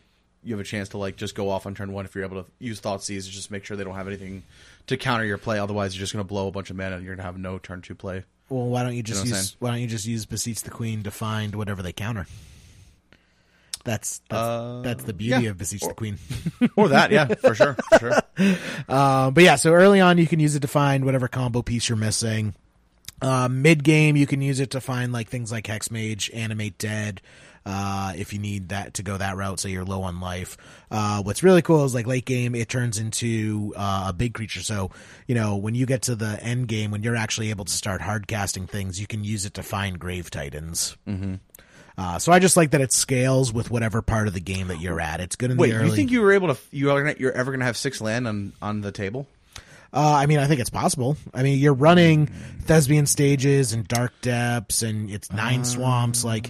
[0.44, 2.44] you have a chance to like just go off on turn one if you're able
[2.44, 3.30] to use Thoughtseize.
[3.30, 4.44] Just make sure they don't have anything
[4.88, 5.60] to counter your play.
[5.60, 7.38] Otherwise, you're just going to blow a bunch of mana and you're going to have
[7.38, 8.24] no turn two play.
[8.50, 11.04] Well, why don't you just know use why don't you just use beseech the queen
[11.04, 12.26] to find whatever they counter?
[13.84, 15.50] That's that's, Uh, that's the beauty yeah.
[15.52, 16.18] of beseech the queen.
[16.76, 18.56] Or that, yeah, for sure, for sure.
[18.88, 21.90] um, but yeah, so early on you can use it to find whatever combo piece
[21.90, 22.54] you're missing.
[23.22, 26.78] Uh, Mid game you can use it to find like things like hex mage, animate
[26.78, 27.22] dead.
[27.66, 30.58] Uh, if you need that to go that route, say you're low on life.
[30.90, 34.62] Uh, what's really cool is like late game, it turns into uh, a big creature.
[34.62, 34.92] So,
[35.28, 38.02] you know, when you get to the end game, when you're actually able to start
[38.02, 40.98] hard casting things, you can use it to find grave titans.
[41.08, 41.36] Mm-hmm.
[41.98, 44.80] Uh, so I just like that it scales with whatever part of the game that
[44.80, 45.20] you're at.
[45.20, 45.90] It's good in Wait, the early.
[45.90, 46.60] you think you were able to?
[46.72, 49.28] You are gonna, you're ever going to have six land on on the table?
[49.94, 51.18] Uh, I mean, I think it's possible.
[51.34, 52.28] I mean, you're running
[52.62, 56.24] thespian stages and dark depths, and it's nine swamps.
[56.24, 56.50] Like,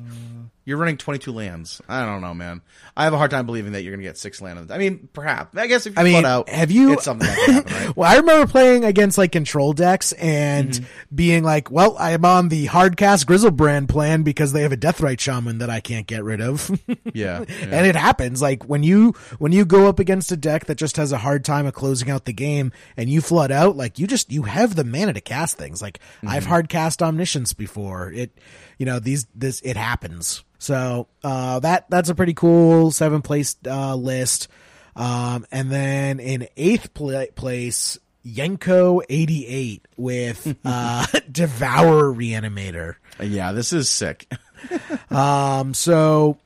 [0.64, 1.82] You're running 22 lands.
[1.90, 2.62] I don't know, man.
[2.96, 4.60] I have a hard time believing that you're going to get six land.
[4.60, 5.58] on the- I mean, perhaps.
[5.58, 7.74] I guess if you I mean, flood out, have you- It's something that can happen,
[7.74, 7.96] right?
[7.98, 11.16] well, I remember playing against like control decks and Mm-hmm.
[11.16, 14.78] being like, "Well, I am on the hard hardcast Griselbrand plan because they have a
[14.78, 16.70] Deathrite Shaman that I can't get rid of."
[17.14, 17.66] Yeah, yeah.
[17.72, 20.98] and it happens like when you when you go up against a deck that just
[20.98, 24.08] has a hard time of closing out the game and you flood out like you
[24.08, 28.38] just you have the mana to cast things like i've hard cast omniscience before it
[28.82, 33.56] you know these this it happens so uh that that's a pretty cool seven place
[33.68, 34.48] uh list
[34.96, 42.96] um and then in eighth pla place Yenko 88 with uh Devour Reanimator.
[43.20, 44.30] yeah, this is sick.
[45.10, 46.38] Um, so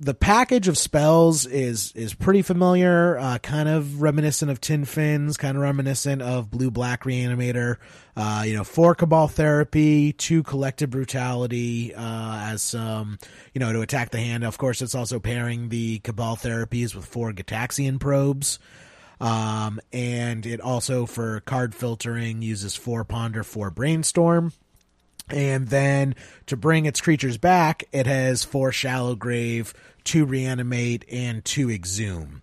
[0.00, 5.36] the package of spells is is pretty familiar, uh, kind of reminiscent of Tin Fins,
[5.36, 7.76] kind of reminiscent of Blue Black Reanimator.
[8.16, 13.18] Uh, you know, four Cabal Therapy, two Collective Brutality, uh, as some,
[13.52, 14.44] you know, to attack the hand.
[14.44, 18.58] Of course, it's also pairing the Cabal Therapies with four Gitaxian Probes.
[19.20, 24.52] Um, and it also, for card filtering, uses four Ponder, four Brainstorm.
[25.30, 26.14] And then
[26.46, 29.72] to bring its creatures back, it has four Shallow Grave,
[30.04, 32.42] two Reanimate, and two Exhume.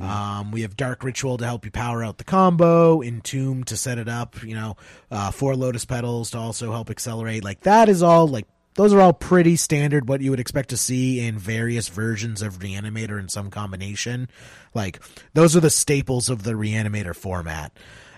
[0.00, 3.98] Um, we have Dark Ritual to help you power out the combo, Entomb to set
[3.98, 4.76] it up, you know,
[5.10, 7.44] uh, four Lotus Petals to also help accelerate.
[7.44, 10.76] Like that is all like those are all pretty standard what you would expect to
[10.76, 14.28] see in various versions of Reanimator in some combination.
[14.74, 15.00] Like
[15.34, 17.72] those are the staples of the Reanimator format.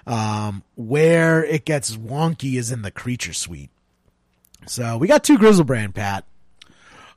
[0.06, 3.70] Um, where it gets wonky is in the creature suite.
[4.68, 6.24] So we got two Griselbrand, Pat.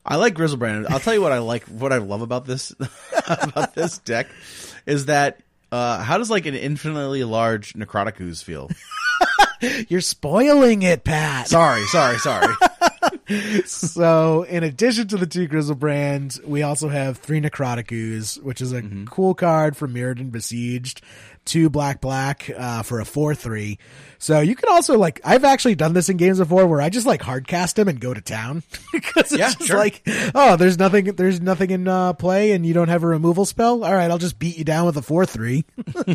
[0.05, 0.89] I like Griselbrand.
[0.89, 1.63] I'll tell you what I like.
[1.65, 2.73] What I love about this
[3.27, 4.27] about this deck
[4.85, 8.69] is that uh, how does like an infinitely large Necrotic Ooze feel?
[9.89, 11.47] You're spoiling it, Pat.
[11.47, 12.55] Sorry, sorry, sorry.
[13.65, 18.73] so, in addition to the two Griselbrands, we also have three Necrotic Ooze, which is
[18.73, 21.01] a cool card for Mirrodin Besieged.
[21.43, 23.79] Two black black uh, for a four three.
[24.19, 27.07] So you can also like I've actually done this in games before where I just
[27.07, 28.61] like hard cast him and go to town
[28.93, 29.77] because it's Yeah, just sure.
[29.77, 30.03] like
[30.35, 33.83] oh there's nothing there's nothing in uh, play and you don't have a removal spell.
[33.83, 35.65] All right, I'll just beat you down with a four three.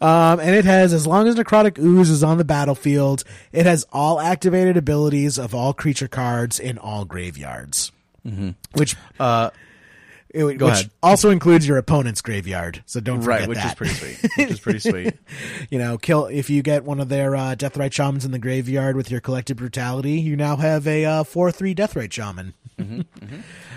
[0.00, 3.84] Um, and it has, as long as Necrotic Ooze is on the battlefield, it has
[3.92, 7.92] all activated abilities of all creature cards in all graveyards.
[8.26, 8.50] Mm-hmm.
[8.74, 9.50] Which, Uh,
[10.32, 10.90] it, which ahead.
[11.02, 12.82] also includes your opponent's graveyard.
[12.86, 13.66] So don't forget right, which that.
[13.66, 14.30] is pretty sweet.
[14.36, 15.14] Which is pretty sweet.
[15.70, 18.96] you know, kill if you get one of their uh, Deathrite Shamans in the graveyard
[18.96, 22.54] with your collective brutality, you now have a uh, four three Deathrite Shaman.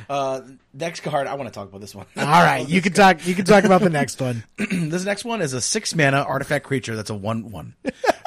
[0.08, 0.42] Uh,
[0.74, 2.06] next card, I want to talk about this one.
[2.18, 3.26] All right, you can talk.
[3.26, 4.44] You can talk about the next one.
[4.58, 7.74] this next one is a six mana artifact creature that's a one one.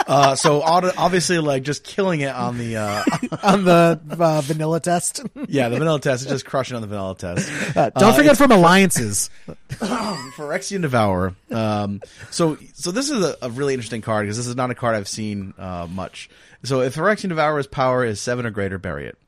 [0.09, 3.05] Uh, so obviously, like just killing it on the uh,
[3.42, 5.21] on the uh, vanilla test.
[5.49, 7.77] yeah the vanilla test is just crushing on the vanilla test.
[7.77, 9.29] Uh, don't forget from alliances.
[9.68, 11.35] Phyrexian Devourer.
[11.51, 14.75] Um, so, so this is a, a really interesting card because this is not a
[14.75, 16.31] card I've seen uh, much.
[16.62, 19.18] So, if Phyrexian Devourer's power is seven or greater, bury it.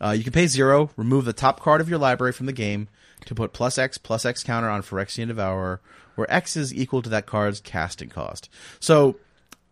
[0.00, 2.88] Uh, you can pay zero, remove the top card of your library from the game
[3.26, 5.80] to put plus X plus X counter on Phyrexian Devourer,
[6.14, 8.48] where X is equal to that card's casting cost.
[8.80, 9.16] So,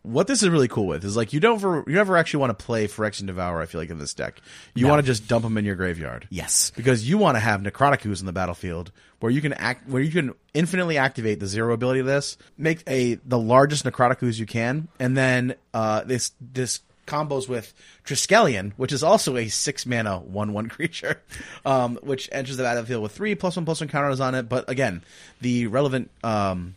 [0.02, 2.58] what this is really cool with is like you don't ever, you never actually want
[2.58, 3.60] to play Phyrexian Devourer.
[3.60, 4.40] I feel like in this deck,
[4.74, 6.72] you want to just dump them in your graveyard Yes.
[6.74, 10.00] because you want to have Necrotic Ooze on the battlefield where you can act where
[10.02, 14.40] you can infinitely activate the zero ability of this, make a the largest Necrotic Ooze
[14.40, 19.84] you can, and then uh, this this combos with Triskelion, which is also a six
[19.84, 21.20] mana one one creature,
[21.66, 24.48] um, which enters the battlefield with three plus one plus one counters on it.
[24.48, 25.02] But again,
[25.42, 26.74] the relevant um,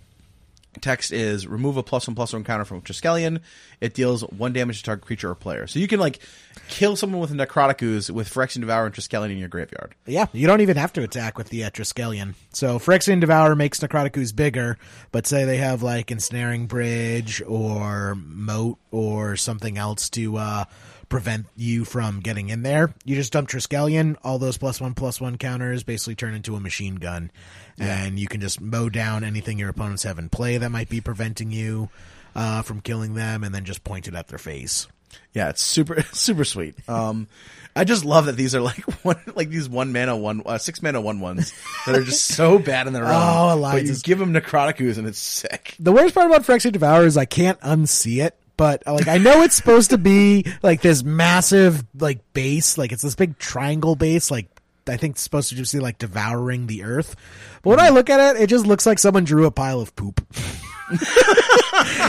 [0.81, 3.39] text is remove a plus one plus one counter from Triskelion.
[3.81, 5.67] It deals one damage to target creature or player.
[5.67, 6.19] So you can like
[6.67, 9.95] kill someone with a Necrotic Ooze with Phyrexian Devour and Triskelion in your graveyard.
[10.05, 12.35] Yeah, you don't even have to attack with the uh, Triskelion.
[12.53, 14.77] So Phyrexian Devour makes Necrotic Ooze bigger,
[15.11, 20.65] but say they have like Ensnaring Bridge or Moat or something else to uh,
[21.09, 22.93] prevent you from getting in there.
[23.05, 26.59] You just dump Triskelion, all those plus one plus one counters basically turn into a
[26.59, 27.31] machine gun.
[27.79, 31.01] And you can just mow down anything your opponents have in play that might be
[31.01, 31.89] preventing you
[32.35, 34.87] uh, from killing them and then just point it at their face.
[35.33, 36.75] Yeah, it's super super sweet.
[36.87, 37.27] Um,
[37.75, 40.81] I just love that these are like one like these one mana one uh, six
[40.81, 41.53] mana one ones
[41.85, 43.11] that are just so bad in their own.
[43.13, 45.75] Oh, but you give them Necrotic Ooze and it's sick.
[45.79, 48.35] the worst part about Phyrexian Devour is I can't unsee it.
[48.55, 52.91] But uh, like I know it's supposed to be like this massive like base, like
[52.91, 54.47] it's this big triangle base, like
[54.87, 57.15] I think it's supposed to just be like devouring the earth.
[57.63, 59.95] But when I look at it, it just looks like someone drew a pile of
[59.95, 60.21] poop.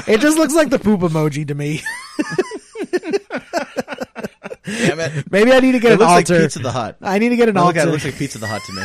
[0.06, 1.80] it just looks like the poop emoji to me.
[4.66, 5.30] Damn it!
[5.30, 6.40] Maybe I need to get It an looks like altar.
[6.42, 6.96] Pizza the Hut.
[7.02, 7.88] I need to get an Look it, altar.
[7.88, 8.82] it looks like Pizza the Hut to me.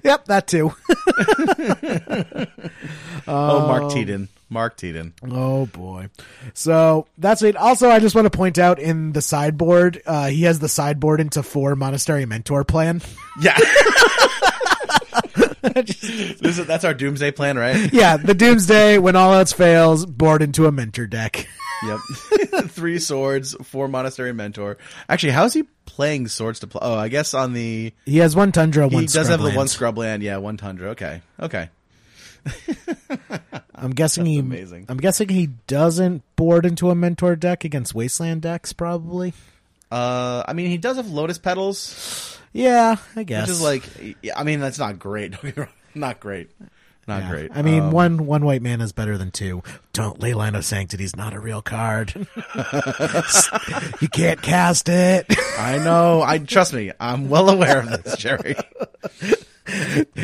[0.04, 0.72] yep, that too.
[3.28, 4.26] oh, Mark Tedin.
[4.52, 5.12] Mark Tedin.
[5.28, 6.08] Oh boy.
[6.54, 7.56] So that's it.
[7.56, 11.20] Also, I just want to point out in the sideboard, uh, he has the sideboard
[11.20, 13.00] into four monastery mentor plan.
[13.40, 13.58] Yeah.
[15.62, 17.92] this is, that's our doomsday plan, right?
[17.92, 21.46] yeah, the doomsday, when all else fails, board into a mentor deck.
[21.84, 22.00] Yep.
[22.68, 24.78] Three swords, four monastery mentor.
[25.08, 26.80] Actually, how's he playing swords to play?
[26.82, 29.66] Oh, I guess on the He has one tundra, he one does have the one
[29.66, 30.22] scrubland.
[30.22, 30.90] Yeah, one tundra.
[30.90, 31.70] Okay, okay.
[33.82, 34.86] I'm guessing he amazing.
[34.88, 39.34] I'm guessing he doesn't board into a mentor deck against wasteland decks probably.
[39.90, 43.42] Uh, I mean, he does have lotus petals, Yeah, I guess.
[43.48, 43.82] which is like,
[44.34, 45.32] I mean, that's not great.
[45.32, 45.72] Don't get me wrong.
[45.94, 46.50] Not great.
[47.08, 47.30] Not Yeah.
[47.30, 47.50] great.
[47.54, 49.62] I mean, Um, one one white man is better than two.
[49.92, 52.14] Don't Leyline of Sanctity is not a real card.
[54.00, 55.26] you can't cast it.
[55.58, 56.22] I know.
[56.22, 56.92] I trust me.
[57.00, 58.54] I'm well aware of this, Jerry.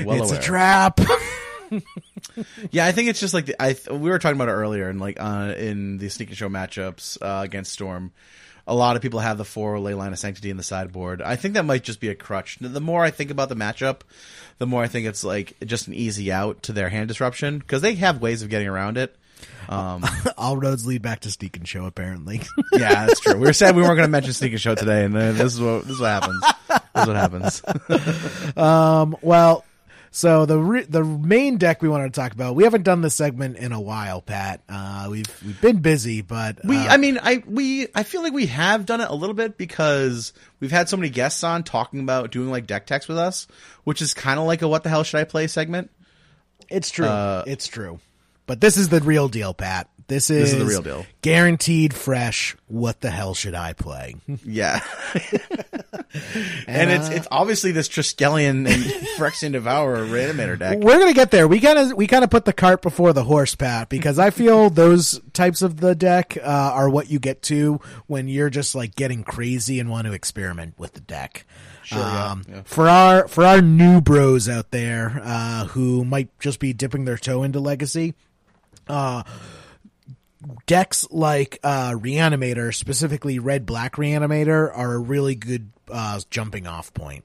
[0.05, 0.40] Well it's aware.
[0.40, 1.01] a trap.
[2.71, 3.73] Yeah, I think it's just like the, I.
[3.75, 6.49] th- We were talking about it earlier, and like uh, in the sneak and show
[6.49, 8.13] matchups uh, against Storm,
[8.67, 11.23] a lot of people have the four Leyline of Sanctity in the sideboard.
[11.23, 12.59] I think that might just be a crutch.
[12.61, 14.01] The more I think about the matchup,
[14.59, 17.81] the more I think it's like just an easy out to their hand disruption because
[17.83, 19.17] they have ways of getting around it.
[19.69, 20.05] Um,
[20.37, 22.41] All roads lead back to Sneak and Show, apparently.
[22.73, 23.35] yeah, that's true.
[23.35, 25.61] We were said we weren't going to mention sneak and show today, and this is
[25.61, 26.43] what this is what happens.
[26.95, 28.57] This is what happens.
[28.57, 29.65] um, well,
[30.11, 33.14] So the re- the main deck we wanted to talk about, we haven't done this
[33.14, 34.62] segment in a while, Pat.
[34.68, 38.33] Uh, we've we've been busy, but We, uh, I mean, I we I feel like
[38.33, 42.01] we have done it a little bit because we've had so many guests on talking
[42.01, 43.47] about doing like deck techs with us,
[43.85, 45.90] which is kind of like a what the hell should I play segment.
[46.68, 47.07] it's true.
[47.07, 48.01] uh, it's true.
[48.47, 49.90] But this is the real deal, Pat.
[50.07, 51.05] This is, is the real deal.
[51.21, 52.57] Guaranteed fresh.
[52.66, 54.16] What the hell should I play?
[54.42, 54.81] Yeah,
[56.66, 58.66] and it's it's obviously this Triskelion and
[59.18, 60.79] Phyrexian Devourer Reanimator deck.
[60.79, 61.47] We're gonna get there.
[61.47, 64.31] We kind of we kind of put the cart before the horse, Pat, because I
[64.31, 68.75] feel those types of the deck uh, are what you get to when you're just
[68.75, 71.44] like getting crazy and want to experiment with the deck.
[71.85, 72.62] Sure, yeah, Um, yeah.
[72.64, 77.18] For our for our new bros out there uh, who might just be dipping their
[77.18, 78.14] toe into Legacy,
[78.88, 79.23] uh,
[80.66, 86.92] decks like uh, Reanimator, specifically Red Black Reanimator, are a really good uh, jumping off
[86.94, 87.24] point.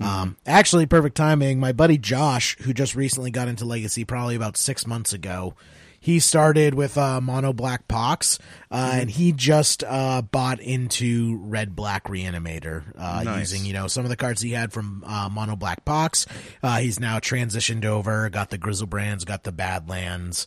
[0.00, 1.58] Um, actually, perfect timing.
[1.58, 5.54] My buddy Josh, who just recently got into Legacy, probably about six months ago,
[6.00, 8.38] he started with uh, Mono Black Pox,
[8.70, 13.52] uh, and he just uh, bought into Red Black Reanimator uh, Nice.
[13.52, 16.26] using you know some of the cards he had from uh, Mono Black Pox.
[16.62, 20.46] Uh, he's now transitioned over, got the Griselbrands, got the Badlands,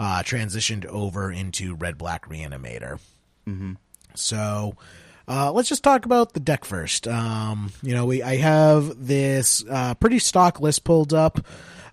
[0.00, 2.98] uh, transitioned over into Red Black Reanimator.
[4.14, 4.74] So
[5.28, 7.06] uh, let's just talk about the deck first.
[7.06, 11.38] Um, you know, we I have this uh, pretty stock list pulled up.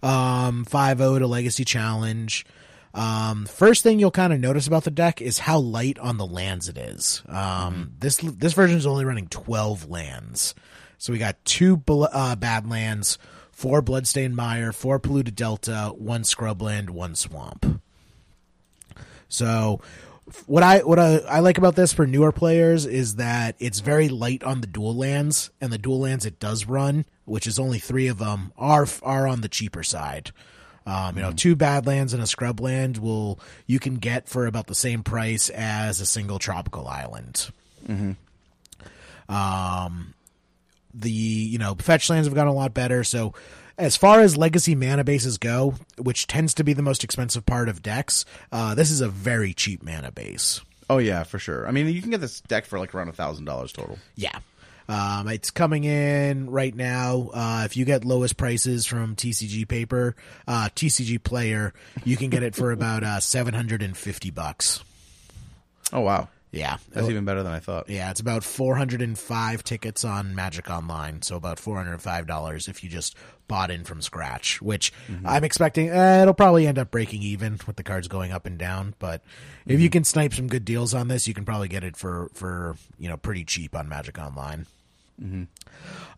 [0.01, 2.45] Um, 5-0 to Legacy Challenge.
[2.93, 6.25] Um, first thing you'll kind of notice about the deck is how light on the
[6.25, 7.23] lands it is.
[7.27, 10.55] Um, this this version is only running 12 lands.
[10.97, 13.17] So we got two bl- uh, Badlands,
[13.51, 17.81] four Bloodstained Mire, four Polluted Delta, one Scrubland, one Swamp.
[19.29, 19.81] So
[20.45, 24.09] what I what I, I like about this for newer players is that it's very
[24.09, 27.79] light on the dual lands, and the dual lands it does run, which is only
[27.79, 30.31] three of them, are are on the cheaper side.
[30.85, 34.75] Um, you know, two Badlands and a Scrubland will you can get for about the
[34.75, 37.49] same price as a single tropical island.
[39.29, 40.13] Um,
[40.93, 43.03] the you know fetch lands have gotten a lot better.
[43.03, 43.33] So
[43.77, 47.69] as far as legacy mana bases go, which tends to be the most expensive part
[47.69, 50.61] of decks, uh, this is a very cheap mana base.
[50.89, 51.67] Oh yeah, for sure.
[51.67, 53.99] I mean, you can get this deck for like around a thousand dollars total.
[54.15, 54.39] Yeah.
[54.89, 57.29] Um, it's coming in right now.
[57.33, 60.15] Uh, if you get lowest prices from TCG paper,
[60.47, 61.73] uh, TCG player,
[62.05, 64.83] you can get it for about uh, seven hundred and fifty bucks.
[65.93, 67.89] Oh wow, Yeah, that's even better than I thought.
[67.89, 73.15] Yeah, it's about 405 tickets on Magic Online, so about $405 if you just
[73.49, 74.93] bought in from scratch, which
[75.25, 78.57] I'm expecting uh, it'll probably end up breaking even with the cards going up and
[78.57, 79.21] down, but
[79.65, 82.29] if you can snipe some good deals on this, you can probably get it for
[82.33, 84.65] for, you know, pretty cheap on Magic Online.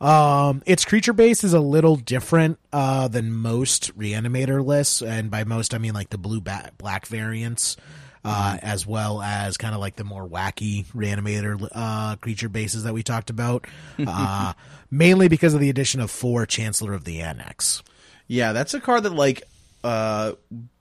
[0.01, 5.43] Um, its creature base is a little different uh, than most reanimator lists, and by
[5.43, 7.77] most I mean like the blue ba- black variants,
[8.23, 12.93] uh, as well as kind of like the more wacky reanimator uh, creature bases that
[12.93, 13.65] we talked about.
[14.07, 14.53] uh,
[14.91, 17.83] mainly because of the addition of four Chancellor of the Annex.
[18.27, 19.43] Yeah, that's a card that like
[19.81, 20.33] uh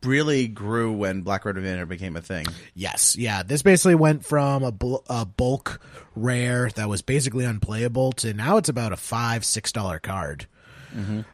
[0.03, 2.47] really grew when Black Red Reanimator became a thing.
[2.75, 3.43] Yes, yeah.
[3.45, 5.81] This basically went from a, bul- a bulk
[6.17, 10.47] rare that was basically unplayable to now it's about a five six dollar card.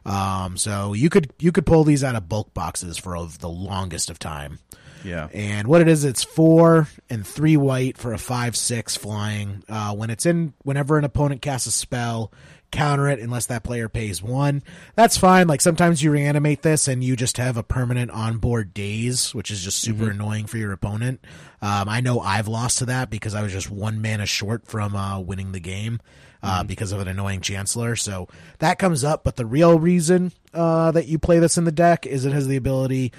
[0.05, 3.49] Um, so you could you could pull these out of bulk boxes for of the
[3.49, 4.59] longest of time.
[5.03, 5.27] Yeah.
[5.33, 9.63] And what it is, it's four and three white for a five six flying.
[9.69, 12.31] Uh, when it's in, whenever an opponent casts a spell,
[12.71, 14.63] counter it unless that player pays one.
[14.95, 15.47] That's fine.
[15.47, 19.63] Like sometimes you reanimate this and you just have a permanent onboard daze, which is
[19.63, 21.23] just super annoying for your opponent.
[21.61, 24.95] Um, I know I've lost to that because I was just one mana short from
[24.95, 25.99] uh, winning the game.
[26.45, 28.27] Uh, because of an annoying chancellor, so
[28.59, 29.23] that comes up.
[29.23, 32.47] But the real reason uh, that you play this in the deck is it has
[32.47, 33.11] the ability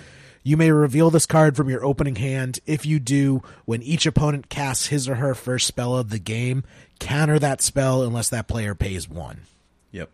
[0.44, 2.60] you may reveal this card from your opening hand.
[2.66, 6.62] If you do, when each opponent casts his or her first spell of the game,
[7.00, 9.40] counter that spell unless that player pays one.
[9.90, 10.08] Yep.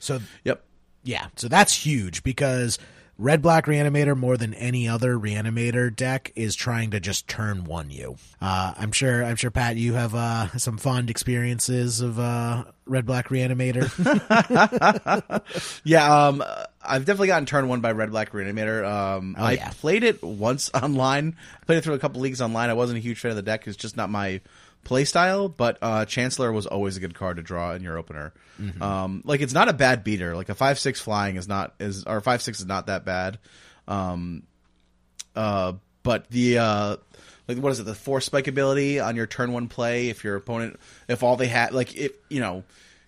[0.00, 0.64] So, Yep.
[1.04, 2.80] yeah, so that's huge because
[3.18, 7.90] Red Black Reanimator, more than any other Reanimator deck, is trying to just turn one
[7.90, 8.16] you.
[8.42, 13.06] Uh, I'm sure, I'm sure, Pat, you have uh, some fond experiences of uh, Red
[13.06, 13.90] Black Reanimator.
[15.84, 16.42] Yeah, um,
[16.82, 18.84] I've definitely gotten turned one by Red Black Reanimator.
[18.84, 19.70] Um, I yeah.
[19.70, 21.36] played it once online.
[21.66, 22.70] Played it through a couple leagues online.
[22.70, 23.66] I wasn't a huge fan of the deck.
[23.66, 24.40] It's just not my
[24.86, 25.48] play style.
[25.48, 28.32] But uh, Chancellor was always a good card to draw in your opener.
[28.80, 30.34] Um, like it's not a bad beater.
[30.34, 33.38] Like a five six flying is not is or five six is not that bad.
[33.86, 34.44] Um,
[35.34, 36.96] uh, but the uh,
[37.48, 37.84] like what is it?
[37.84, 40.08] The force spike ability on your turn one play.
[40.08, 40.78] If your opponent,
[41.08, 42.64] if all they had, like if you know,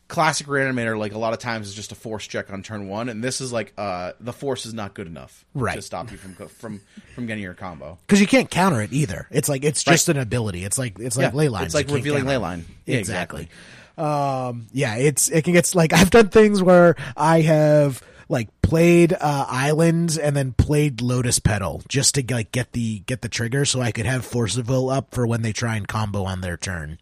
[0.08, 3.08] classic reanimator, like a lot of times, is just a force check on turn one,
[3.08, 5.76] and this is like uh, the force is not good enough Right.
[5.76, 6.80] to stop you from from
[7.14, 7.98] from getting your combo.
[8.06, 9.26] because you can't counter it either.
[9.30, 10.64] It's like it's just an ability.
[10.64, 11.66] It's like it's like Yeah, leylines.
[11.66, 12.62] It's like revealing leyline.
[12.86, 13.48] Yeah, exactly.
[13.96, 19.12] Um, yeah, it's it can get like I've done things where I have like played
[19.14, 23.64] uh, islands and then played lotus petal just to like get the get the trigger
[23.64, 26.40] so I could have force of will up for when they try and combo on
[26.42, 26.98] their turn.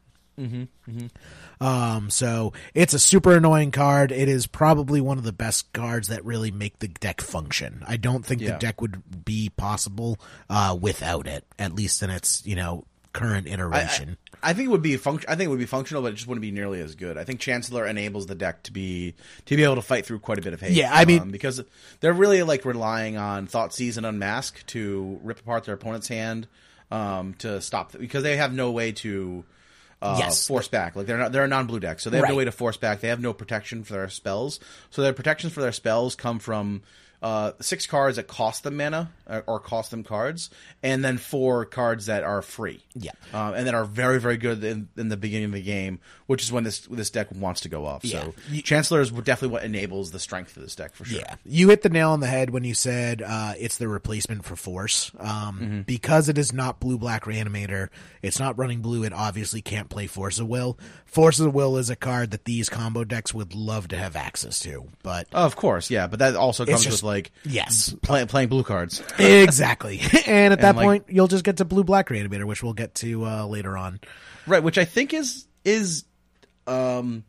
[1.60, 4.12] Um, so it's a super annoying card.
[4.12, 7.82] It is probably one of the best cards that really make the deck function.
[7.86, 10.18] I don't think the deck would be possible
[10.50, 14.18] uh, without it, at least in its you know current I, iteration.
[14.42, 16.28] I think it would be func- I think it would be functional, but it just
[16.28, 17.16] wouldn't be nearly as good.
[17.16, 19.14] I think Chancellor enables the deck to be
[19.46, 20.72] to be able to fight through quite a bit of hate.
[20.72, 21.62] Yeah, I mean- um, because
[22.00, 26.46] they're really like relying on Thoughtseize and Unmask to rip apart their opponent's hand
[26.90, 29.44] um, to stop because they have no way to.
[30.02, 30.46] Uh, Yes.
[30.46, 30.94] force back.
[30.94, 32.76] Like they're not they're a non blue deck, so they have no way to force
[32.76, 33.00] back.
[33.00, 34.60] They have no protection for their spells.
[34.90, 36.82] So their protections for their spells come from
[37.26, 40.50] uh, six cards that cost them mana or, or cost them cards,
[40.82, 42.80] and then four cards that are free.
[42.94, 43.10] Yeah.
[43.34, 46.42] um, and that are very very good in, in the beginning of the game, which
[46.42, 48.04] is when this this deck wants to go off.
[48.04, 48.60] So Yeah.
[48.62, 51.18] Chancellor is definitely what enables the strength of this deck for sure.
[51.20, 54.44] Yeah, you hit the nail on the head when you said uh, it's the replacement
[54.44, 55.10] for Force.
[55.18, 55.80] Um, Mm-hmm.
[55.82, 57.88] Because it is not blue black reanimator,
[58.22, 59.04] it's not running blue.
[59.04, 60.78] It obviously can't play Force of Will.
[61.06, 64.60] Force of Will is a card that these combo decks would love to have access
[64.60, 68.48] to, but Of course, yeah, but that also comes just- with like yes, play, playing
[68.48, 69.02] blue cards.
[69.18, 70.00] exactly.
[70.26, 72.94] and at that like- point, you'll just get to blue black reanimator, which we'll get
[72.96, 74.00] to uh, later on.
[74.46, 76.04] Right, which I think is is
[76.66, 77.24] um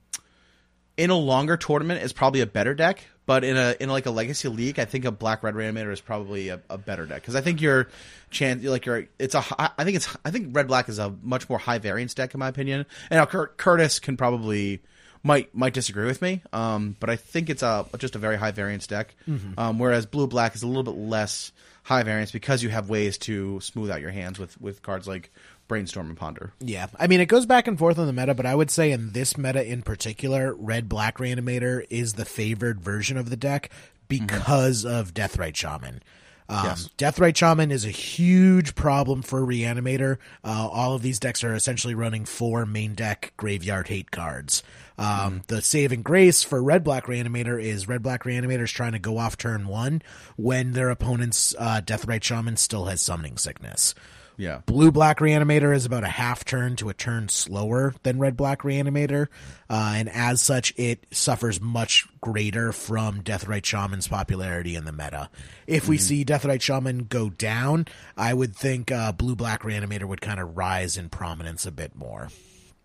[0.97, 4.11] in a longer tournament is probably a better deck, but in a in like a
[4.11, 7.35] legacy league, I think a black red reanimator is probably a, a better deck because
[7.35, 7.87] I think your
[8.29, 11.13] chance like your it's a hi- I think it's I think red black is a
[11.21, 12.85] much more high variance deck in my opinion.
[13.09, 14.81] And now Cur- Curtis can probably
[15.27, 18.51] might might disagree with me, um, but I think it's a just a very high
[18.51, 19.13] variance deck.
[19.57, 21.51] Um, whereas blue black is a little bit less
[21.83, 25.29] high variance because you have ways to smooth out your hands with with cards like
[25.67, 26.53] brainstorm and ponder.
[26.59, 28.91] Yeah, I mean it goes back and forth on the meta, but I would say
[28.91, 33.69] in this meta in particular, red black reanimator is the favored version of the deck
[34.07, 36.01] because of Deathrite Shaman.
[36.49, 36.89] Um, Yes.
[36.97, 40.17] Deathrite Shaman is a huge problem for Reanimator.
[40.43, 44.63] Uh, all of these decks are essentially running four main deck graveyard hate cards.
[44.97, 48.99] Um, The saving grace for Red Black Reanimator is Red Black Reanimator is trying to
[48.99, 50.01] go off turn one
[50.37, 53.93] when their opponent's uh, Deathrite Shaman still has summoning sickness.
[54.37, 54.61] Yeah.
[54.67, 58.61] Blue Black Reanimator is about a half turn to a turn slower than Red Black
[58.61, 59.27] Reanimator,
[59.67, 65.31] uh, and as such, it suffers much greater from Deathrite Shaman's popularity in the meta.
[65.65, 70.21] If we see Deathrite Shaman go down, I would think uh, Blue Black Reanimator would
[70.21, 72.29] kind of rise in prominence a bit more.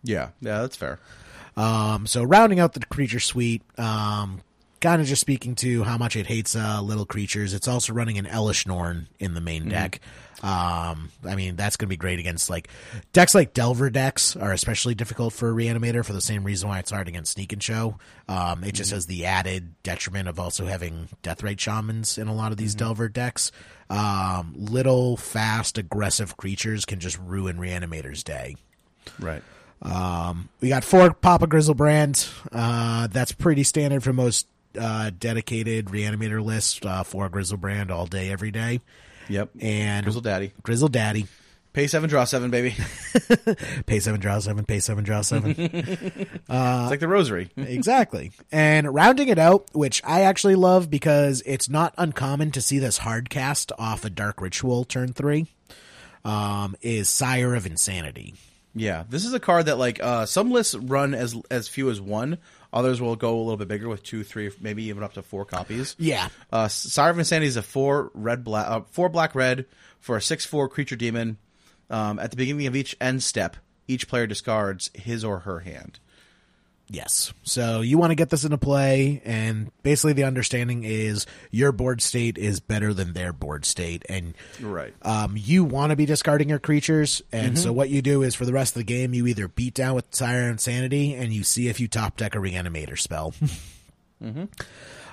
[0.01, 0.99] Yeah, yeah, that's fair.
[1.55, 4.41] Um, so rounding out the creature suite, um,
[4.81, 7.53] kind of just speaking to how much it hates uh, little creatures.
[7.53, 10.01] It's also running an Elesh Norn in the main deck.
[10.43, 12.67] Um, I mean that's going to be great against like
[13.13, 16.79] decks like Delver decks are especially difficult for a Reanimator for the same reason why
[16.79, 17.97] it's hard against Sneak and Show.
[18.27, 22.51] Um, it just has the added detriment of also having Deathrite Shamans in a lot
[22.51, 23.53] of these Delver decks.
[23.89, 28.57] Um, little fast aggressive creatures can just ruin Reanimator's day.
[29.19, 29.43] Right.
[29.81, 32.29] Um, we got four Papa Griselbrand.
[32.51, 34.47] Uh, that's pretty standard for most
[34.79, 36.79] uh, dedicated reanimator lists.
[36.83, 38.81] Uh, four Griselbrand all day, every day.
[39.29, 39.49] Yep.
[39.59, 40.53] And Grizzle Daddy.
[40.63, 41.27] Grizzle Daddy.
[41.73, 42.75] Pay seven, draw seven, baby.
[43.87, 44.63] Pay seven, draw seven.
[44.63, 45.55] Pay seven, draw seven.
[45.57, 47.49] it's like the rosary.
[47.57, 48.31] exactly.
[48.51, 52.99] And rounding it out, which I actually love because it's not uncommon to see this
[52.99, 55.47] hard cast off a Dark Ritual turn three,
[56.23, 58.35] um, is Sire of Insanity.
[58.75, 61.99] Yeah, this is a card that like uh, some lists run as as few as
[61.99, 62.37] one.
[62.73, 65.45] Others will go a little bit bigger with two, three, maybe even up to four
[65.45, 65.95] copies.
[65.99, 66.29] Yeah.
[66.51, 69.67] Uh, Sire of Insanity is a four red black, uh, four black red
[69.99, 71.37] for a six four creature demon.
[71.89, 73.57] Um, at the beginning of each end step,
[73.87, 75.99] each player discards his or her hand.
[76.93, 77.33] Yes.
[77.41, 82.03] So you want to get this into play, and basically the understanding is your board
[82.03, 84.93] state is better than their board state, and Right.
[85.01, 87.23] um, you want to be discarding your creatures.
[87.31, 89.73] And so what you do is for the rest of the game, you either beat
[89.73, 93.33] down with Sire Insanity, and you see if you top deck a Reanimator spell.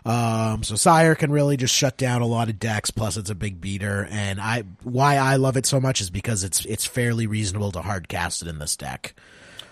[0.04, 2.90] Um, so Sire can really just shut down a lot of decks.
[2.90, 6.42] Plus, it's a big beater, and I why I love it so much is because
[6.42, 9.14] it's it's fairly reasonable to hard cast it in this deck.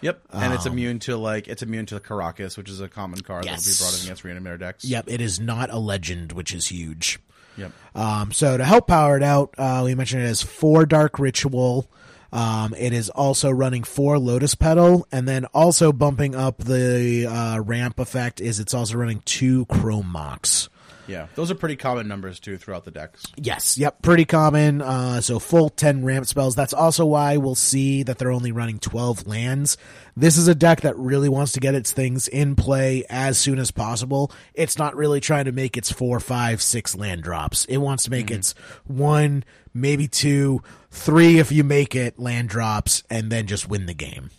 [0.01, 3.45] Yep, and it's immune to like it's immune to Karakas, which is a common card
[3.45, 4.85] that will be brought in against reanimator decks.
[4.85, 7.19] Yep, it is not a legend, which is huge.
[7.57, 7.73] Yep.
[7.95, 11.91] Um, so to help power it out, uh, we mentioned it as four dark ritual.
[12.33, 17.61] Um, it is also running four Lotus Petal, and then also bumping up the uh,
[17.61, 20.69] ramp effect is it's also running two Chrome Mox.
[21.09, 23.25] Yeah, those are pretty common numbers too throughout the decks.
[23.37, 24.83] Yes, yep, pretty common.
[24.83, 26.55] Uh, so full 10 ramp spells.
[26.55, 29.77] That's also why we'll see that they're only running 12 lands.
[30.17, 33.59] This is a deck that really wants to get its things in play as soon
[33.59, 34.31] as possible.
[34.55, 37.65] It's not really trying to make its four, five, six land drops.
[37.65, 38.35] It wants to make Mm-hmm.
[38.41, 38.55] its
[38.87, 43.95] one, maybe two, three if you make it land drops, and then just win the
[43.95, 44.31] game.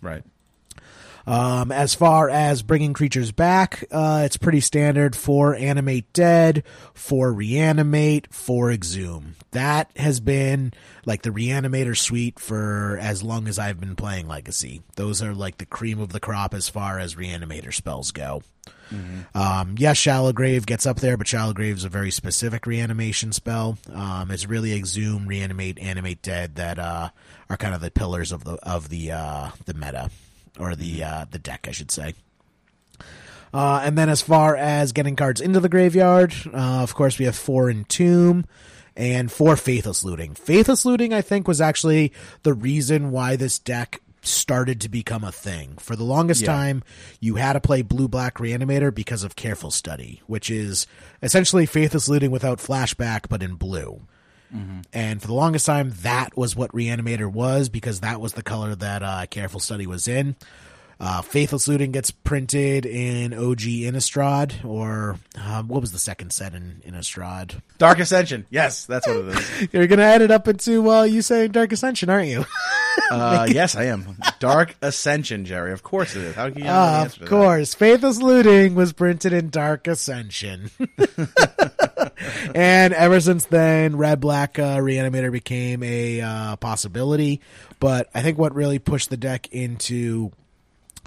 [0.00, 0.22] Right.
[1.26, 6.64] Um, as far as bringing creatures back, uh, it's pretty standard for animate dead,
[6.94, 9.36] for reanimate, for exhume.
[9.52, 10.72] That has been
[11.04, 14.82] like the reanimator suite for as long as I've been playing Legacy.
[14.96, 18.42] Those are like the cream of the crop as far as reanimator spells go.
[19.34, 23.32] Um, yes, Shallow Grave gets up there, but Shallow Grave is a very specific reanimation
[23.32, 23.78] spell.
[23.92, 27.10] Um, it's really exhume, reanimate, animate dead that uh,
[27.48, 30.10] are kind of the pillars of the of the uh, the meta
[30.58, 32.14] or the uh, the deck, I should say.
[33.54, 37.26] Uh, and then as far as getting cards into the graveyard, uh, of course we
[37.26, 38.46] have four Entomb
[38.96, 40.34] and four Faithless Looting.
[40.34, 42.12] Faithless Looting, I think, was actually
[42.44, 45.76] the reason why this deck started to become a thing.
[45.78, 46.46] For the longest Yeah.
[46.52, 46.82] time,
[47.20, 50.86] you had to play Blue Black Reanimator because of Careful Study, which is
[51.22, 54.02] essentially Faithless Looting without flashback, but in blue.
[54.92, 58.74] And for the longest time, that was what Reanimator was because that was the color
[58.74, 60.36] that uh, Careful Study was in.
[61.00, 66.54] Uh, Faithless Looting gets printed in OG Innistrad, or um, what was the second set
[66.54, 67.60] in Innistrad?
[67.78, 68.46] Dark Ascension.
[68.50, 69.68] Yes, that's what it is.
[69.72, 72.44] You're going to add it up into uh, you saying Dark Ascension, aren't you?
[73.10, 74.16] Uh, yes, I am.
[74.38, 75.72] Dark Ascension, Jerry.
[75.72, 76.36] Of course it is.
[76.36, 77.28] How can you know of to that?
[77.28, 77.74] course.
[77.74, 80.70] Faithless Looting was printed in Dark Ascension.
[82.54, 87.40] and ever since then, Red Black uh, Reanimator became a uh, possibility.
[87.80, 90.32] But I think what really pushed the deck into,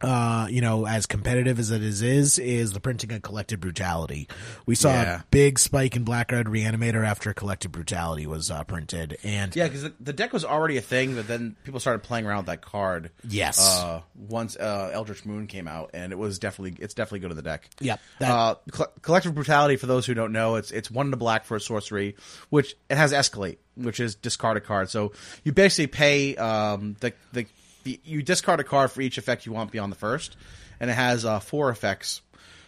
[0.03, 4.27] uh, you know, as competitive as it is, is, is the printing of Collective Brutality.
[4.65, 5.19] We saw Yeah.
[5.21, 9.17] a big spike in Black Red Reanimator after Collective Brutality was uh, printed.
[9.23, 12.25] And Yeah, because the, the deck was already a thing, but then people started playing
[12.25, 13.11] around with that card.
[13.27, 13.59] Yes.
[13.59, 17.37] Uh, once uh, Eldritch Moon came out, and it was definitely it's definitely good in
[17.37, 17.69] the deck.
[17.79, 21.17] Yep, that- uh, Col- Collective Brutality, for those who don't know, it's it's one to
[21.17, 22.15] black for a sorcery,
[22.49, 24.89] which it has Escalate, which is discard a card.
[24.89, 27.45] So you basically pay um, the, the
[27.85, 30.35] the you discard a card for each effect you want beyond the first,
[30.79, 32.21] and it has uh, four effects.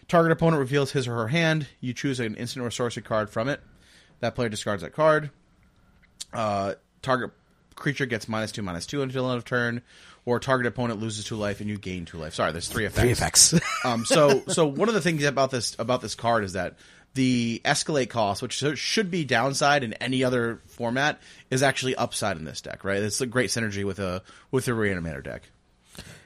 [0.07, 1.67] Target opponent reveals his or her hand.
[1.81, 3.59] You choose an instant or sorcery card from it.
[4.21, 5.31] That player discards that card.
[6.31, 7.31] Uh, target
[7.75, 9.81] creature gets minus two, minus two until end of turn,
[10.25, 12.33] or target opponent loses two life and you gain two life.
[12.33, 13.01] Sorry, there's three effects.
[13.01, 13.53] three effects.
[13.85, 16.77] um, so, so one of the things about this about this card is that
[17.13, 22.45] the escalate cost, which should be downside in any other format, is actually upside in
[22.45, 22.83] this deck.
[22.83, 23.01] Right?
[23.01, 25.43] It's a great synergy with a with a reanimator deck.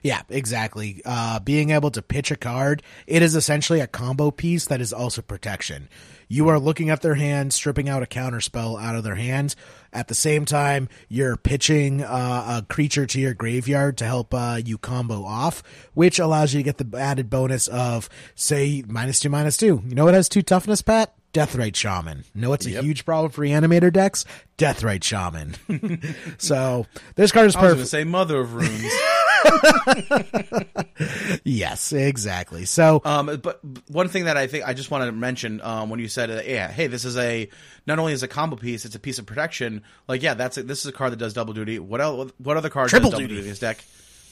[0.03, 1.01] Yeah, exactly.
[1.05, 4.91] Uh, being able to pitch a card, it is essentially a combo piece that is
[4.91, 5.89] also protection.
[6.27, 9.53] You are looking at their hand, stripping out a counter spell out of their hand.
[9.93, 14.59] At the same time, you're pitching uh, a creature to your graveyard to help uh,
[14.63, 15.61] you combo off,
[15.93, 19.81] which allows you to get the added bonus of, say, minus two, minus two.
[19.85, 21.13] You know what has two toughness, Pat?
[21.33, 22.23] Deathrite Shaman.
[22.35, 22.83] Know it's a Yep.
[22.83, 24.25] huge problem for reanimator decks?
[24.57, 25.55] Deathrite Shaman.
[26.37, 26.85] so
[27.15, 27.89] this card is I was perfect.
[27.89, 28.91] say Mother of Runes.
[31.43, 32.65] Yes, exactly.
[32.65, 35.99] So Um, but one thing that I think I just wanted to mention um, when
[35.99, 37.49] you said, uh, yeah, hey, this is a
[37.87, 39.83] not only is a combo piece, it's a piece of protection.
[40.07, 41.79] Like, yeah, that's a, this is a card that does double duty.
[41.79, 42.31] What else?
[42.37, 43.35] What other card Triple does double duty.
[43.35, 43.83] duty in this deck?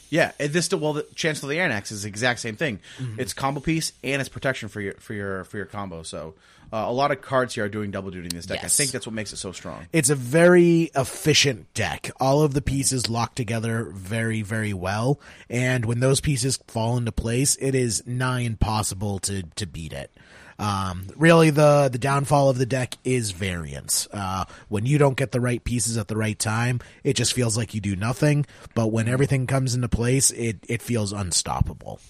[0.10, 2.80] Yeah, and this well, the Chancellor of the Annex is the exact same thing.
[2.98, 3.20] Mm-hmm.
[3.20, 6.04] It's combo piece and it's protection for your for your for your combo.
[6.04, 6.34] So
[6.72, 8.64] uh, a lot of cards here are doing double duty in this deck.
[8.64, 9.88] I think that's what makes it so strong.
[9.92, 12.12] it's a very efficient deck.
[12.20, 15.20] All of the pieces lock together very, very well.
[15.50, 20.12] And when those pieces fall into place, it is nigh impossible to, to beat it.
[20.60, 24.08] Um, really, the, the downfall of the deck is variance.
[24.12, 27.58] Uh, when you don't get the right pieces at the right time, it just feels
[27.58, 28.46] like you do nothing.
[28.76, 32.02] But when everything comes into place, it, it feels unstoppable.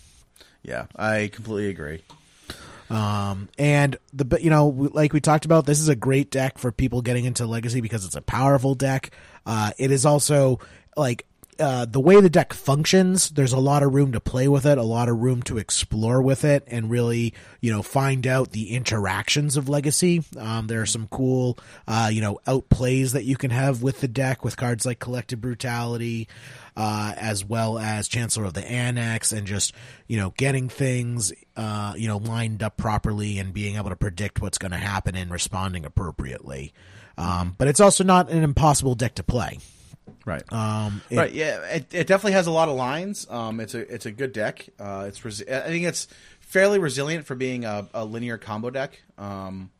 [0.63, 2.01] Yeah, I completely agree.
[2.89, 6.57] Um, And the but, you know like we talked about, this is a great deck
[6.57, 9.11] for people getting into Legacy because it's a powerful deck.
[9.45, 10.59] Uh, it is also
[10.97, 11.25] like
[11.59, 13.29] uh, the way the deck functions.
[13.29, 16.21] There's a lot of room to play with it, a lot of room to explore
[16.21, 20.23] with it, and really you know find out the interactions of Legacy.
[20.37, 21.57] Um, there are some cool
[21.87, 25.41] uh, you know outplays that you can have with the deck with cards like Collective
[25.41, 26.27] Brutality
[26.79, 29.73] uh, as well as Chancellor of the Annex, and just
[30.07, 34.41] you know getting things uh, you know lined up properly and being able to predict
[34.41, 36.73] what's going to happen and responding appropriately.
[37.17, 39.59] Um, but it's also not an impossible deck to play.
[40.25, 40.43] Right.
[40.53, 41.31] Um, it- right.
[41.31, 41.61] Yeah.
[41.65, 43.25] It, it definitely has a lot of lines.
[43.29, 44.67] Um, it's a it's a good deck.
[44.79, 46.07] Uh, it's resi- I think it's
[46.39, 49.01] fairly resilient for being a, a linear combo deck.
[49.17, 49.71] Um,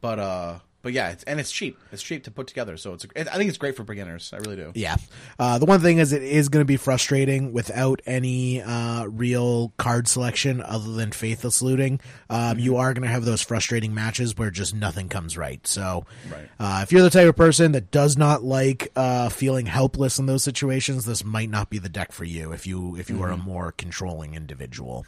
[0.00, 1.76] but uh, but yeah, it's, and it's cheap.
[1.90, 2.76] It's cheap to put together.
[2.76, 4.30] So it's it, I think it's great for beginners.
[4.32, 4.70] I really do.
[4.76, 4.94] Yeah.
[5.36, 9.72] Uh, the one thing is, it is going to be frustrating without any uh, real
[9.78, 11.98] card selection other than Faithless Looting.
[12.30, 15.66] Um, You are going to have those frustrating matches where just nothing comes right.
[15.66, 16.48] So, Right.
[16.60, 20.26] uh, if you're the type of person that does not like uh, feeling helpless in
[20.26, 22.52] those situations, this might not be the deck for you.
[22.52, 25.04] If you if you are a more controlling individual.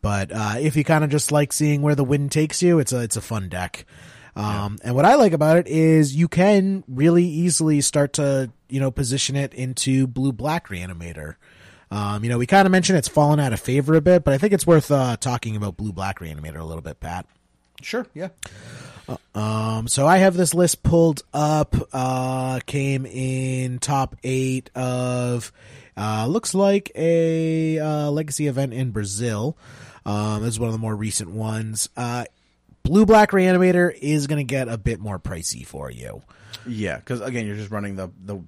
[0.00, 2.92] But uh, if you kind of just like seeing where the wind takes you, it's
[2.92, 3.84] a it's a fun deck.
[4.34, 8.80] Um, And what I like about it is you can really easily start to you
[8.80, 11.36] know position it into blue black reanimator.
[11.90, 14.32] Um, you know, we kind of mentioned it's fallen out of favor a bit, but
[14.32, 17.26] I think it's worth uh, talking about blue black reanimator a little bit, Pat.
[17.82, 18.06] Sure.
[18.14, 18.28] Yeah.
[19.34, 21.74] Um, so I have this list pulled up.
[21.92, 25.52] Uh, came in top eight of
[25.96, 29.56] uh, looks like a uh, legacy event in Brazil.
[30.06, 31.88] Um, this is one of the more recent ones.
[31.96, 32.24] Uh,
[32.82, 36.22] Blue Black Reanimator is going to get a bit more pricey for you.
[36.66, 36.96] Yeah.
[36.96, 38.40] Because again, you're just running the the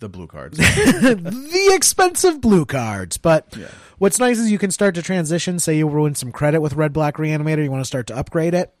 [0.00, 0.58] the blue cards.
[0.58, 3.16] the expensive blue cards.
[3.18, 3.66] But Yeah.
[3.98, 5.58] what's nice is you can start to transition.
[5.58, 8.54] Say you ruin some credit with Red Black Reanimator, you want to start to upgrade
[8.54, 8.74] it.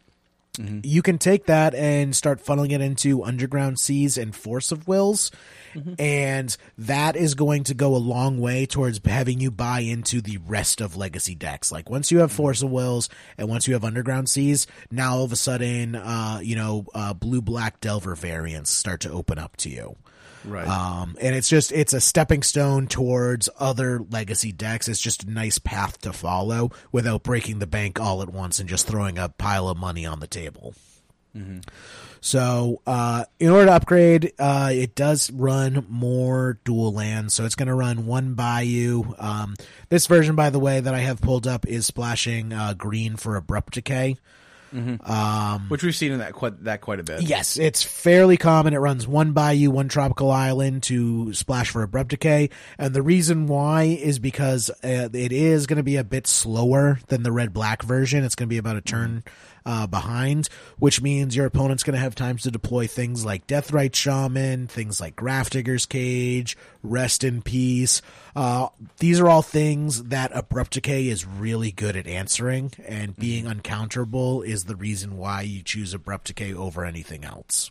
[0.58, 5.30] You can take that and start funneling it into Underground Seas and Force of Wills.
[5.98, 10.36] And that is going to go a long way towards having you buy into the
[10.46, 11.72] rest of legacy decks.
[11.72, 15.24] Like once you have Force of Wills and once you have Underground Seas, now all
[15.24, 19.56] of a sudden, uh, you know, uh, blue black Delver variants start to open up
[19.58, 19.96] to you.
[20.44, 20.66] Right.
[20.66, 24.88] Um, and it's just it's a stepping stone towards other legacy decks.
[24.88, 28.68] It's just a nice path to follow without breaking the bank all at once and
[28.68, 30.74] just throwing a pile of money on the table.
[32.20, 37.34] So, uh, in order to upgrade, uh, it does run more dual lands.
[37.34, 39.14] So it's going to run one Bayou.
[39.18, 39.56] Um,
[39.88, 43.34] this version, by the way, that I have pulled up is splashing uh, green for
[43.34, 44.18] abrupt decay.
[45.68, 47.22] Which we've seen in that quite that quite a bit.
[47.22, 48.74] Yes, it's fairly common.
[48.74, 53.46] It runs one bayou, one tropical island to splash for abrupt decay, and the reason
[53.46, 57.52] why is because uh, it is going to be a bit slower than the red
[57.52, 58.24] black version.
[58.24, 59.22] It's going to be about a turn
[59.64, 60.48] uh, behind,
[60.78, 65.00] which means your opponent's going to have times to deploy things like Deathrite Shaman, things
[65.00, 68.02] like Grafdigger's Cage, Rest in Peace.
[68.34, 73.44] Uh, these are all things that Abrupt Decay is really good at answering, and being
[73.44, 77.70] uncounterable is the reason why you choose Abrupt Decay over anything else.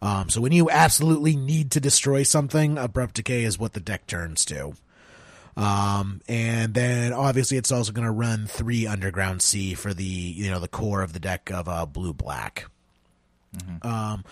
[0.00, 4.06] Um, so when you absolutely need to destroy something, Abrupt Decay is what the deck
[4.06, 4.72] turns to.
[5.56, 10.50] Um, and then obviously it's also going to run three Underground Sea for the you
[10.50, 12.66] know the core of the deck of uh, blue black.
[13.86, 14.24] Um,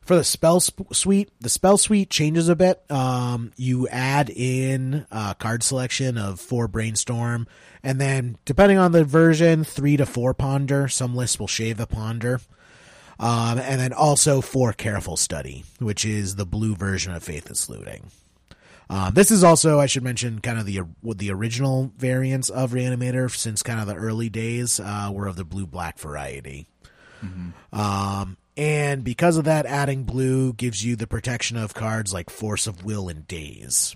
[0.00, 2.82] for the spell sp- suite, the spell suite changes a bit.
[2.90, 7.46] Um, you add in uh, card selection of four brainstorm,
[7.82, 10.88] and then depending on the version, three to four ponder.
[10.88, 12.40] Some lists will shave a ponder.
[13.20, 18.10] Um, and then also for careful study, which is the blue version of Faithless Looting.
[18.90, 23.30] Um, this is also, I should mention, kind of the the original variants of Reanimator
[23.34, 26.66] since kind of the early days uh, were of the blue black variety.
[27.72, 32.66] Um, and because of that, adding blue gives you the protection of cards like Force
[32.66, 33.94] of Will and Daze.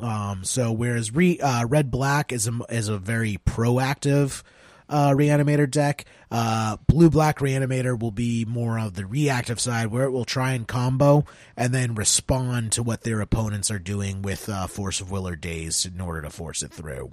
[0.00, 4.42] Um, so whereas re, uh, red black is a is a very proactive
[4.88, 10.04] uh, reanimator deck, uh, blue black reanimator will be more of the reactive side where
[10.04, 11.24] it will try and combo
[11.56, 15.36] and then respond to what their opponents are doing with uh, force of will or
[15.36, 17.10] daze in order to force it through.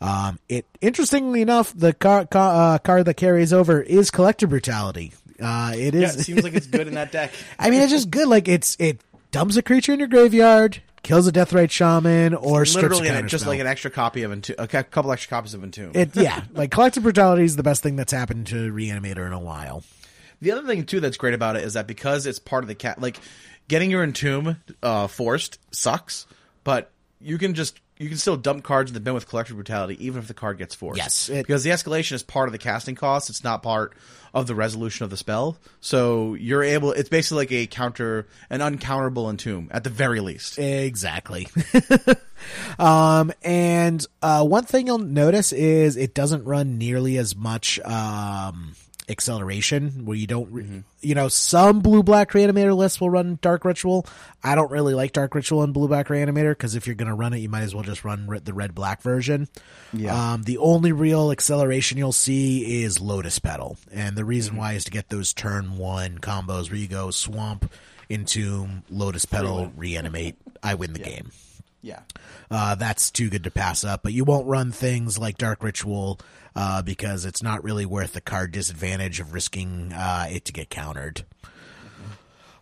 [0.00, 5.12] Um, it interestingly enough, the car, car, uh, card that carries over is collective brutality.
[5.40, 7.32] Uh, it Yeah, it seems like it's good in that deck.
[7.58, 8.28] I mean, it's just good.
[8.28, 9.00] Like it's it
[9.32, 13.44] dumps a creature in your graveyard, kills a Deathrite Shaman, or strips Literally, an, just
[13.44, 13.52] spell.
[13.52, 15.92] like an extra copy of Entomb, a couple extra copies of Entomb.
[15.94, 19.38] It yeah, like collective brutality is the best thing that's happened to Reanimator in a
[19.38, 19.84] while.
[20.40, 22.74] The other thing too that's great about it is that because it's part of the
[22.74, 23.18] cat, like
[23.68, 26.26] getting your entomb uh, forced sucks,
[26.64, 26.90] but
[27.20, 30.20] you can just you can still dump cards in the bin with collective brutality even
[30.20, 30.98] if the card gets forced.
[30.98, 33.30] Yes, it- because the escalation is part of the casting cost.
[33.30, 33.92] It's not part
[34.32, 35.56] of the resolution of the spell.
[35.80, 36.90] So you're able.
[36.90, 40.58] It's basically like a counter, an uncounterable entomb at the very least.
[40.58, 41.46] Exactly.
[42.78, 48.74] um, and uh, one thing you'll notice is it doesn't run nearly as much um,
[49.08, 50.04] acceleration.
[50.04, 54.06] Where you don't, re- you know, some blue black reanimator lists will run dark ritual.
[54.42, 57.14] I don't really like dark ritual and blue black reanimator because if you're going to
[57.14, 59.48] run it, you might as well just run the red black version.
[59.92, 60.34] Yeah.
[60.34, 64.84] Um, the only real acceleration you'll see is Lotus Petal, and the reason why is
[64.84, 67.70] to get those turn one combos where you go swamp
[68.10, 70.36] entomb, lotus petal, reanimate.
[70.62, 71.30] I win the game.
[71.84, 72.00] Yeah.
[72.50, 74.02] Uh, that's too good to pass up.
[74.02, 76.18] But you won't run things like Dark Ritual
[76.56, 80.70] uh, because it's not really worth the card disadvantage of risking uh, it to get
[80.70, 81.24] countered.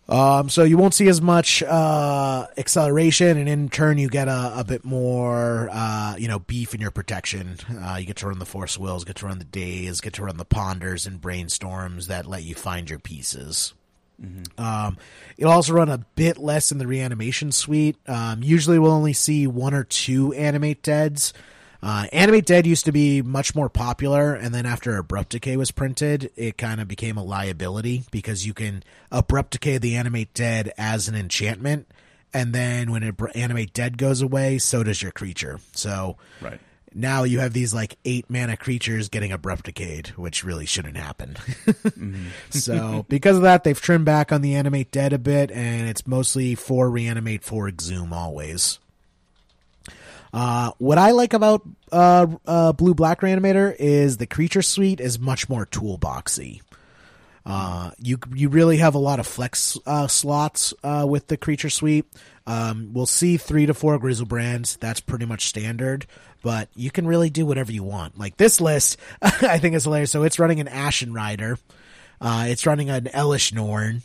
[0.09, 4.51] Um, so you won't see as much uh, acceleration, and in turn, you get a,
[4.57, 7.55] a bit more, uh, you know, beef in your protection.
[7.81, 10.23] Uh, you get to run the force wills, get to run the Daze, get to
[10.23, 13.73] run the ponders and brainstorms that let you find your pieces.
[14.57, 14.97] Um,
[15.37, 17.97] it'll also run a bit less in the reanimation suite.
[18.07, 21.33] Um, usually, we'll only see one or two animate deads.
[21.81, 25.69] Uh, animate dead used to be much more popular, and then after abrupt decay was
[25.69, 30.71] printed, it kind of became a liability because you can abrupt decay the animate dead
[30.77, 31.85] as an enchantment,
[32.33, 35.59] and then when it, animate dead goes away, so does your creature.
[35.73, 36.61] So Right.
[36.95, 41.37] Now you have these like eight mana creatures getting abrupt decayed, which really shouldn't happen.
[42.49, 46.05] so because of that, they've trimmed back on the animate dead a bit, and it's
[46.05, 48.79] mostly four reanimate, four exhume always.
[50.33, 55.19] Uh, what I like about uh, uh, Blue Black Reanimator is the creature suite is
[55.19, 56.61] much more toolboxy.
[57.45, 61.69] Uh, you you really have a lot of flex uh, slots uh, with the creature
[61.69, 62.05] suite.
[62.47, 64.79] Um, we'll see three to four Griselbrands.
[64.79, 66.07] That's pretty much standard,
[66.43, 68.19] but you can really do whatever you want.
[68.19, 70.11] Like this list, I think is hilarious.
[70.11, 71.57] So it's running an Ashen Rider.
[72.21, 74.03] Uh, it's running an Elesh Norn.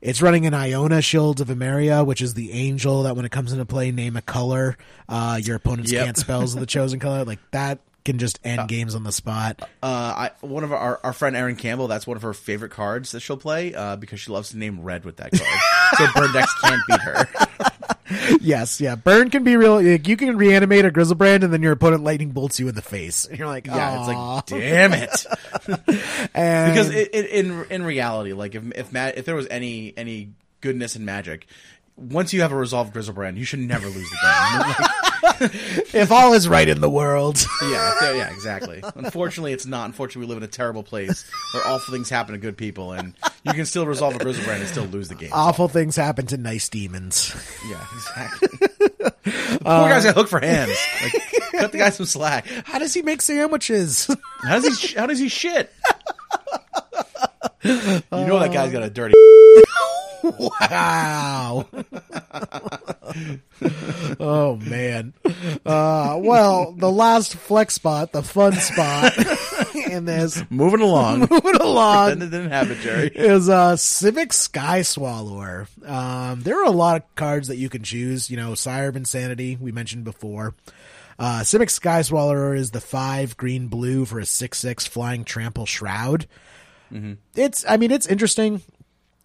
[0.00, 3.50] It's running an Iona Shields of Emeria, which is the angel that when it comes
[3.52, 4.76] into play, name a color.
[5.08, 6.04] Uh, your opponents Yep.
[6.04, 7.24] can't spells of the chosen color.
[7.24, 9.60] Like that can just end games on the spot.
[9.82, 11.88] Uh, I one of our our friend Erin Campbell.
[11.88, 14.80] That's one of her favorite cards that she'll play uh, because she loves to name
[14.80, 15.60] red with that card.
[15.98, 17.26] so burn decks can't beat her.
[18.40, 18.94] Yes, yeah.
[18.94, 19.80] Burn can be real.
[19.82, 22.82] Like, you can reanimate a Griselbrand, and then your opponent lightning bolts you in the
[22.82, 23.24] face.
[23.26, 25.26] And you're like, Yeah, it's like damn it.
[26.34, 29.92] and because it, it, in in reality, like if if ma- if there was any
[29.96, 30.30] any
[30.60, 31.46] goodness in Magic,
[31.98, 34.86] once you have a resolved Griselbrand, you should never lose the game.
[35.40, 38.82] If all is right in the world, yeah, yeah, yeah, exactly.
[38.96, 39.86] Unfortunately, it's not.
[39.86, 41.24] Unfortunately, we live in a terrible place
[41.54, 44.68] where awful things happen to good people, and you can still resolve a Griselbrand and
[44.68, 45.30] still lose the game.
[45.32, 47.32] awful things happen to nice demons.
[47.70, 48.48] Yeah, exactly.
[48.98, 50.76] the poor guy's got hook for hands.
[51.02, 51.12] Like,
[51.52, 52.46] cut the guy some slack.
[52.64, 54.08] How does he make sandwiches?
[54.42, 54.74] How does he?
[54.88, 55.72] sh- How does he shit?
[57.64, 59.14] You know that guy's got a dirty.
[60.22, 61.66] wow.
[64.20, 65.14] oh man.
[65.64, 69.14] Uh, well, the last flex spot, the fun spot
[69.90, 71.20] in this Moving along.
[71.20, 73.08] moving Then along it didn't happen, Jerry.
[73.14, 75.68] is uh Simic Sky Swallower.
[75.86, 78.30] Um, there are a lot of cards that you can choose.
[78.30, 80.54] You know, Sire of Insanity we mentioned before.
[81.18, 85.66] Uh, Simic Sky Swallower is the five green blue for a six six flying trample
[85.66, 86.26] shroud.
[87.34, 88.62] It's I mean it's interesting.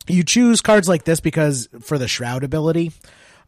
[0.07, 2.91] You choose cards like this because for the shroud ability.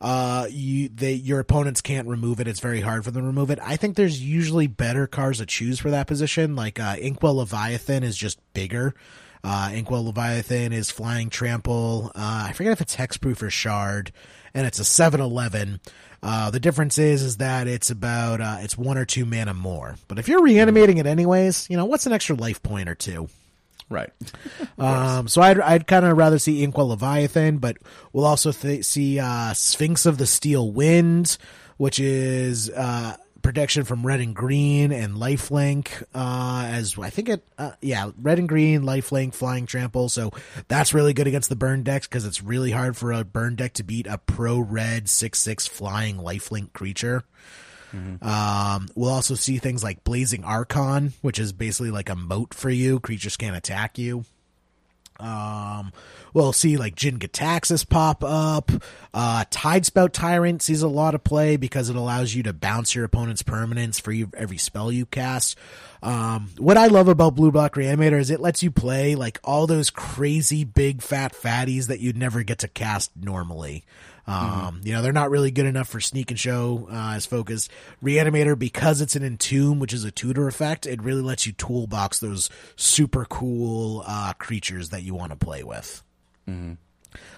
[0.01, 2.47] Uh, you they your opponents can't remove it.
[2.47, 3.59] It's very hard for them to remove it.
[3.61, 6.55] I think there's usually better cards to choose for that position.
[6.55, 8.93] Like uh, Inkwell Leviathan is just bigger.
[9.43, 12.11] Uh, Inkwell Leviathan is flying trample.
[12.15, 14.11] Uh, I forget if it's hexproof or shroud,
[14.53, 15.79] and it's a seven eleven.
[16.21, 19.95] Uh, the difference is is that it's about uh, it's one or two mana more.
[20.07, 23.29] But if you're reanimating it anyways, you know what's an extra life point or two.
[23.89, 24.11] Right.
[24.77, 27.77] Um, so I'd I'd kind of rather see Inkwell Leviathan, but
[28.11, 31.37] we'll also th- see uh, Sphinx of the Steel Wind,
[31.77, 36.03] which is uh, protection from red and green and lifelink.
[36.13, 40.09] Uh, as I think it, uh, yeah, red and green, lifelink, flying trample.
[40.09, 40.31] So
[40.67, 43.73] that's really good against the burn decks because it's really hard for a burn deck
[43.73, 47.23] to beat a pro red six six flying lifelink creature.
[48.21, 52.69] Um, we'll also see things like Blazing Archon, which is basically like a moat for
[52.69, 52.99] you.
[52.99, 54.25] Creatures can't attack you.
[55.19, 55.93] Um,
[56.33, 58.69] we'll see like Jin-Gitaxias pop up.
[59.13, 63.05] Uh, Tidespout Tyrant sees a lot of play because it allows you to bounce your
[63.05, 65.57] opponent's permanents for every spell you cast.
[66.03, 69.67] Um, what I love about Blue Block Reanimator is it lets you play like all
[69.67, 73.85] those crazy big fat fatties that you'd never get to cast normally.
[74.27, 77.69] Um, you know, they're not really good enough for sneak and show, uh, as focus.
[78.03, 82.19] Reanimator, because it's an entomb, which is a tutor effect, it really lets you toolbox
[82.19, 86.03] those super cool, uh, creatures that you want to play with.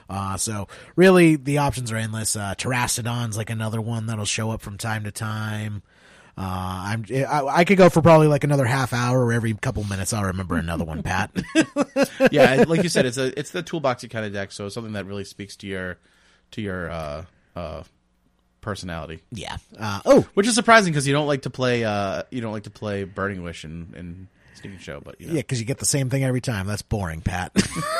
[0.09, 2.35] Uh, so really the options are endless.
[2.35, 5.83] Uh, Terrastodon's like another one that'll show up from time to time.
[6.37, 9.83] Uh, I'm, I, I could go for probably like another half hour or every couple
[9.85, 11.31] minutes I'll remember another one, Pat.
[12.31, 15.07] yeah, like you said, it's a it's the toolboxy kind of deck, so something that
[15.07, 15.97] really speaks to your
[16.51, 17.25] to your uh,
[17.55, 17.83] uh,
[18.61, 19.21] personality.
[19.31, 19.57] yeah.
[19.79, 22.63] Uh, oh, Which is surprising because you don't like to play uh, you don't like
[22.63, 25.33] to play Burning Wish and, and sneaking show, but you know.
[25.33, 26.67] Yeah, because you get the same thing every time.
[26.67, 27.51] That's boring, Pat.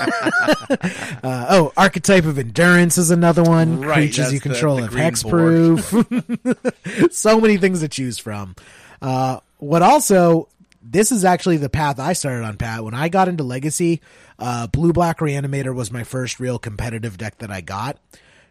[1.24, 3.82] uh, oh, archetype of endurance is another one.
[3.82, 7.12] Right, Creatures that's you the- control the have green hexproof.
[7.14, 8.56] so many things to choose from.
[9.02, 10.50] Uh, what also,
[10.82, 12.84] this is actually the path I started on, Pat.
[12.84, 14.02] When I got into Legacy,
[14.40, 17.98] uh, Blue Black Reanimator was my first real competitive deck that I got.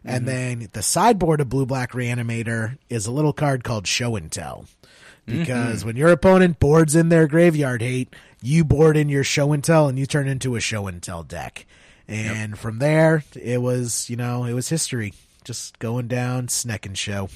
[0.07, 0.61] And mm-hmm.
[0.61, 4.67] then the sideboard of Blue Black Reanimator is a little card called Show and Tell.
[5.27, 5.89] Because mm-hmm.
[5.89, 9.89] when your opponent boards in their graveyard hate, you board in your show and tell
[9.89, 11.67] and you turn into a show and tell deck.
[12.07, 15.13] And from there, it was, you know, it was history.
[15.45, 17.29] Just going down, Sneck and show.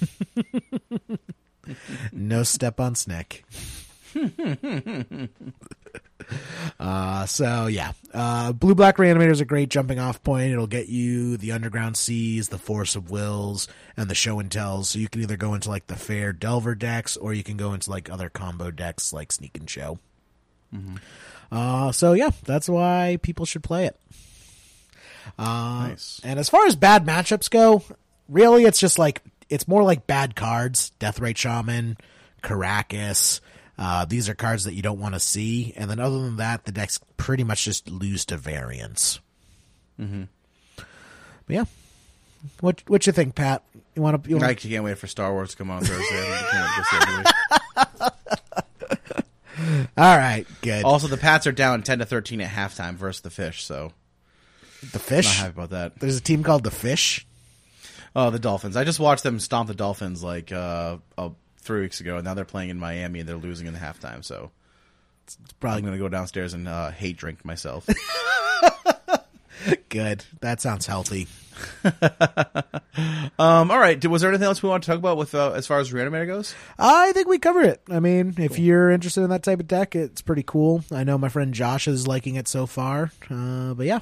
[2.12, 3.44] no step on Sneck.
[6.78, 10.50] Uh, so yeah, uh, Blue Black Reanimator is a great jumping off point.
[10.50, 13.68] It'll get you the Underground Seas, the Force of Wills,
[13.98, 14.88] and the Show and Tells.
[14.88, 17.74] So you can either go into like the Fair Delver decks, or you can go
[17.74, 19.98] into like other combo decks like Sneak and Show.
[21.52, 24.00] Uh, so yeah, that's why people should play it.
[25.38, 26.20] Uh, Nice.
[26.24, 27.82] And as far as bad matchups go,
[28.28, 30.92] really, it's just like it's more like bad cards.
[30.98, 31.98] Deathrite Shaman,
[32.42, 33.40] Karakas.
[33.78, 36.64] Uh, these are cards that you don't want to see, and then other than that,
[36.64, 39.20] the decks pretty much just lose to variance.
[39.98, 40.24] Mm-hmm.
[40.76, 41.64] But yeah,
[42.60, 43.62] what what you think, Pat?
[43.94, 44.30] You want to?
[44.30, 46.02] You I want can't wait for Star Wars to come on Thursday.
[46.02, 47.24] I can't wait to see it, really.
[49.96, 50.84] All right, good.
[50.84, 53.92] also, the Pats are down ten to thirteen at halftime versus the Fish, so
[54.80, 55.26] the Fish.
[55.26, 55.38] not fish.
[55.38, 56.00] happy about that.
[56.00, 57.26] There's a team called the Fish.
[58.16, 58.76] Oh, the Dolphins!
[58.76, 61.30] I just watched them stomp the Dolphins like uh, uh
[61.70, 64.24] three weeks ago, and now they're playing in Miami and they're losing in the halftime.
[64.24, 64.50] So
[65.24, 67.88] It's probably going to go downstairs and uh, hate drink myself.
[69.88, 70.24] good.
[70.40, 71.28] That sounds healthy.
[73.38, 74.04] um, all right.
[74.04, 76.26] Was there anything else we want to talk about with uh, as far as Reanimator
[76.26, 76.56] goes?
[76.76, 77.80] I think we covered it.
[77.88, 80.82] I mean, if you're interested in that type of deck, it's pretty cool.
[80.90, 83.12] I know my friend Josh is liking it so far.
[83.30, 84.00] Uh, but yeah,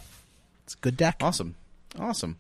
[0.65, 1.17] it's a good deck.
[1.21, 1.55] Awesome,
[1.99, 2.39] awesome.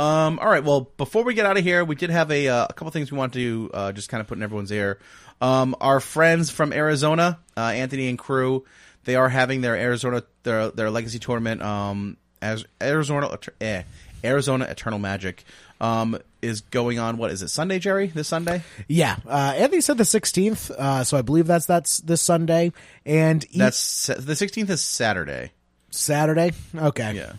[0.00, 0.64] Um, all right.
[0.64, 3.12] Well, before we get out of here, we did have a, uh, a couple things
[3.12, 4.98] we want to uh, just kind of put in everyone's ear.
[5.42, 8.64] Um, our friends from Arizona, uh, Anthony and crew,
[9.04, 11.60] they are having their Arizona their their legacy tournament.
[11.62, 13.82] Um, as Arizona eh,
[14.24, 15.44] Arizona Eternal Magic
[15.80, 17.16] um, is going on.
[17.16, 17.48] What is it?
[17.48, 18.06] Sunday, Jerry?
[18.06, 18.62] This Sunday?
[18.88, 22.72] Yeah, uh, Anthony said the 16th, uh, so I believe that's that's this Sunday
[23.04, 25.52] and each That's the 16th is Saturday.
[25.90, 26.52] Saturday.
[26.74, 27.32] Okay, Yeah,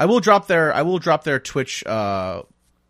[0.00, 2.42] I will drop their I will drop their Twitch uh,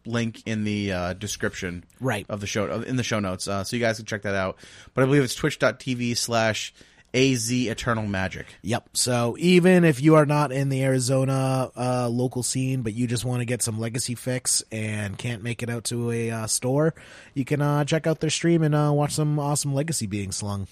[0.07, 2.25] link in the uh, description Right.
[2.29, 4.57] of the show in the show notes, uh, so you guys can check that out.
[4.95, 6.73] But I believe it's twitch.tv slash
[7.13, 8.47] az eternal magic.
[8.63, 8.91] Yep.
[8.93, 13.25] So even if you are not in the Arizona uh, local scene, but you just
[13.25, 16.95] want to get some legacy fix and can't make it out to a uh, store,
[17.35, 20.69] you can uh, check out their stream and uh, watch some awesome legacy being slung.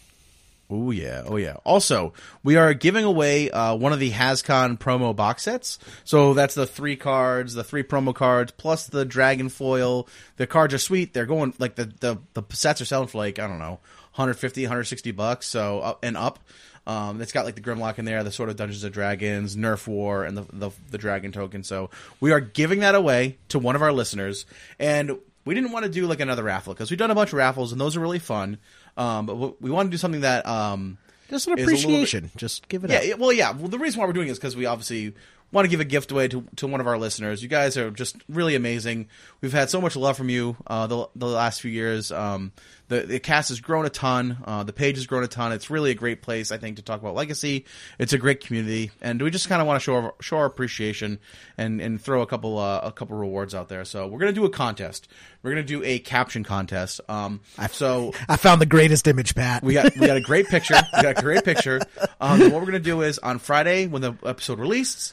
[0.70, 1.56] Oh yeah, oh yeah.
[1.64, 2.12] Also,
[2.42, 5.78] we are giving away uh, one of the HasCon promo box sets.
[6.04, 10.08] So that's the three cards, the three promo cards, plus the dragon foil.
[10.36, 11.14] The cards are sweet.
[11.14, 13.80] They're going like the the, the sets are selling for like I don't know,
[14.16, 15.46] 150, 160 bucks.
[15.46, 16.38] So up and up.
[16.86, 19.86] Um, it's got like the Grimlock in there, the sort of Dungeons and Dragons, Nerf
[19.86, 21.62] War, and the, the the Dragon token.
[21.62, 21.88] So
[22.20, 24.44] we are giving that away to one of our listeners,
[24.78, 27.38] and we didn't want to do like another raffle because we've done a bunch of
[27.38, 28.58] raffles and those are really fun.
[28.98, 30.98] Um, but we want to do something that um,
[31.30, 32.30] Just an Is a little bit- appreciation.
[32.36, 33.04] Just give it yeah, up.
[33.06, 33.52] yeah, well, yeah.
[33.52, 35.14] Well, the reason why we're doing it is because we obviously
[35.52, 37.42] want to give a gift away to, to one of our listeners.
[37.42, 39.08] You guys are just really amazing.
[39.40, 42.12] We've had so much love from you uh, the the last few years.
[42.12, 42.52] Um,
[42.88, 44.38] the the cast has grown a ton.
[44.44, 45.52] Uh, the page has grown a ton.
[45.52, 47.66] It's really a great place, I think, to talk about legacy.
[47.98, 50.46] It's a great community, and we just kind of want to show our, show our
[50.46, 51.18] appreciation
[51.56, 53.84] and and throw a couple uh, a couple rewards out there.
[53.84, 55.08] So we're gonna do a contest.
[55.42, 57.00] We're gonna do a caption contest.
[57.08, 59.62] Um, so I found the greatest image, Pat.
[59.62, 60.80] we got we got a great picture.
[60.96, 61.80] We got a great picture.
[62.20, 65.12] Um, what we're gonna do is on Friday when the episode releases,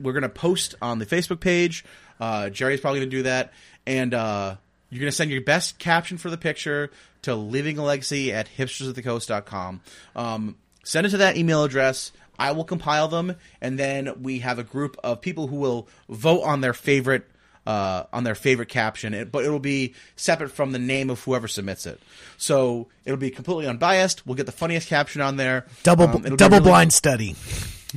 [0.00, 1.84] we're gonna post on the Facebook page.
[2.18, 3.52] Uh, Jerry's probably gonna do that,
[3.86, 4.14] and
[4.90, 6.90] you're gonna send your best caption for the picture
[7.22, 9.80] to living a legacy at hipstersofthecoast.com.
[10.16, 12.12] Um, send it to that email address.
[12.38, 16.42] I will compile them, and then we have a group of people who will vote
[16.42, 17.26] on their favorite
[17.66, 21.46] uh, on their favorite caption, it, but it'll be separate from the name of whoever
[21.46, 22.00] submits it.
[22.38, 24.26] So it'll be completely unbiased.
[24.26, 25.66] We'll get the funniest caption on there.
[25.82, 27.36] double Um, double really- blind study.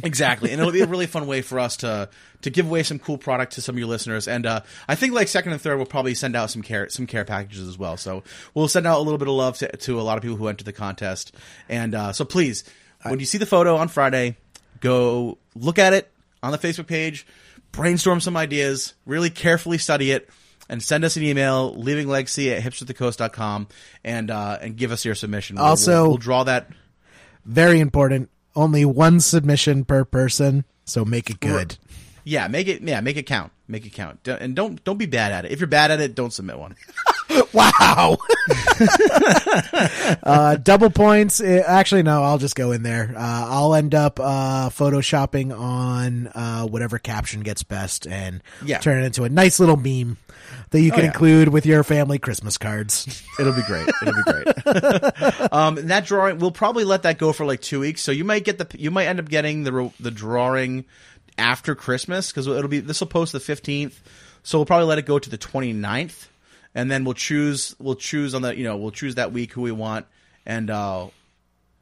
[0.01, 2.09] Exactly, and it'll be a really fun way for us to
[2.41, 4.27] to give away some cool product to some of your listeners.
[4.27, 7.05] And uh, I think like second and third, we'll probably send out some care some
[7.05, 7.95] care packages as well.
[7.97, 8.23] So
[8.53, 10.47] we'll send out a little bit of love to, to a lot of people who
[10.47, 11.35] enter the contest.
[11.69, 12.63] And uh, so please,
[13.03, 14.37] when you see the photo on Friday,
[14.79, 17.27] go look at it on the Facebook page,
[17.71, 20.29] brainstorm some ideas, really carefully study it.
[20.69, 23.67] And send us an email, leavinglegacy at hipsterthecoast.com,
[24.05, 25.57] and uh, and give us your submission.
[25.57, 26.69] Also- we'll, we'll draw that.
[27.45, 28.29] Very important.
[28.55, 31.77] Only one submission per person, so make it good.
[32.23, 32.81] Yeah, make it.
[32.81, 33.51] Yeah, make it count.
[33.67, 34.27] Make it count.
[34.27, 35.51] And don't don't be bad at it.
[35.51, 36.75] If you're bad at it, don't submit one.
[37.53, 38.17] Wow.
[40.23, 41.39] uh, double points.
[41.41, 43.13] eh, Actually, no, I'll just go in there.
[43.15, 43.19] Uh,
[43.49, 48.79] I'll end up uh, photoshopping on uh, whatever caption gets best and Yeah.
[48.79, 50.17] turn it into a nice little meme
[50.71, 51.07] that you can yeah.
[51.07, 53.23] include with your family Christmas cards.
[53.39, 53.87] It'll be great.
[54.01, 55.53] It'll be great.
[55.53, 58.01] um, that drawing, we'll probably let that go for like two weeks.
[58.01, 60.85] So you might get the, you might end up getting the the drawing
[61.37, 64.01] after Christmas because it'll be this will post the fifteenth.
[64.43, 66.27] So we'll probably let it go to the 29th.
[66.75, 69.61] And then we'll choose we'll choose on the you know we'll choose that week who
[69.61, 70.05] we want,
[70.45, 71.07] and uh,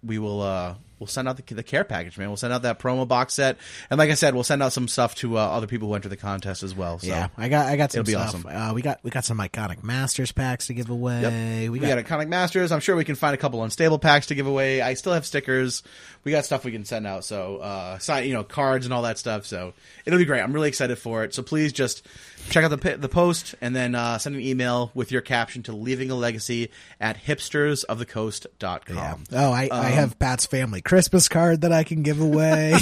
[0.04, 2.28] we will uh we'll send out the, the care package, man.
[2.30, 3.58] We'll send out that promo box set,
[3.90, 6.10] and like I said, we'll send out some stuff to uh, other people who enter
[6.10, 7.00] the contest as well.
[7.00, 7.08] So.
[7.08, 8.46] Yeah, I got I got some It'll be stuff.
[8.46, 8.46] awesome.
[8.46, 11.64] Uh, we got we got some iconic Masters packs to give away.
[11.64, 12.72] We We got, got, Iconic Masters.
[12.72, 14.82] I'm sure we can find a couple unstable packs to give away.
[14.82, 15.82] I still have stickers.
[16.24, 17.26] We got stuff we can send out.
[17.26, 19.48] So, uh, sign, you know, cards and all that stuff.
[19.48, 19.74] So
[20.06, 20.42] it'll be great.
[20.42, 21.34] I'm really excited for it.
[21.34, 22.06] So please just
[22.50, 25.72] check out the the post and then uh, send an email with your caption to
[25.74, 26.70] leaving a legacy
[27.00, 28.96] at hipstersofthecoast.com.
[28.96, 29.16] yeah.
[29.48, 32.74] Oh, I, I Um, have Pat's family Christmas card that I can give away.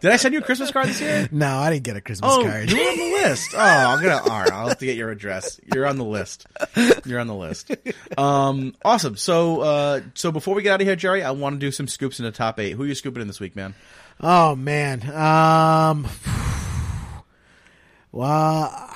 [0.00, 1.28] Did I send you a Christmas card this year?
[1.30, 2.70] no, I didn't get a Christmas Oh, card.
[2.70, 3.50] you're on the list.
[3.54, 4.16] Oh, I'm gonna.
[4.22, 5.60] All right, I'll have to get your address.
[5.72, 6.46] You're on the list.
[7.04, 7.70] You're on the list.
[8.18, 9.16] Um, awesome.
[9.16, 11.86] So, uh, so before we get out of here, Jerry, I want to do some
[11.86, 12.72] scoops in the top eight.
[12.72, 13.74] Who are you scooping in this week, man?
[14.20, 15.02] Oh man.
[15.10, 16.08] Um.
[18.12, 18.90] Well.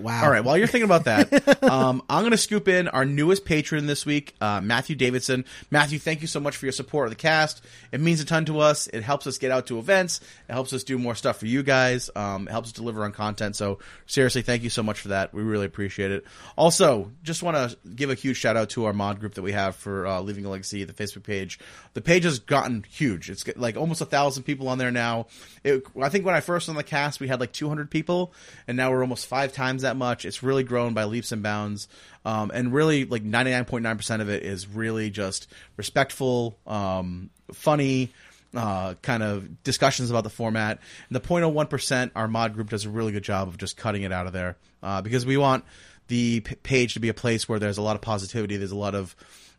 [0.00, 0.24] Wow.
[0.24, 0.42] All right.
[0.44, 4.06] While you're thinking about that, um, I'm going to scoop in our newest patron this
[4.06, 5.44] week, uh, Matthew Davidson.
[5.70, 7.64] Matthew, thank you so much for your support of the cast.
[7.92, 8.86] It means a ton to us.
[8.86, 10.20] It helps us get out to events.
[10.48, 12.10] It helps us do more stuff for you guys.
[12.16, 13.56] Um, it helps us deliver on content.
[13.56, 15.34] So seriously, thank you so much for that.
[15.34, 16.24] We really appreciate it.
[16.56, 19.52] Also, just want to give a huge shout out to our mod group that we
[19.52, 21.58] have for uh, Leaving a Legacy, the Facebook page.
[21.94, 23.30] The page has gotten huge.
[23.30, 25.26] It's got, like almost a thousand people on there now.
[25.64, 28.32] It, I think when I first on the cast, we had like 200 people,
[28.66, 30.24] and now we're almost five times that much.
[30.24, 31.88] It's really grown by leaps and bounds.
[32.24, 38.12] Um, and really, like 99.9% of it is really just respectful, um, funny,
[38.54, 40.78] uh, kind of discussions about the format.
[41.08, 44.12] And the 0.01%, our mod group does a really good job of just cutting it
[44.12, 45.64] out of there uh, because we want
[46.08, 48.76] the p- page to be a place where there's a lot of positivity, there's a
[48.76, 49.14] lot of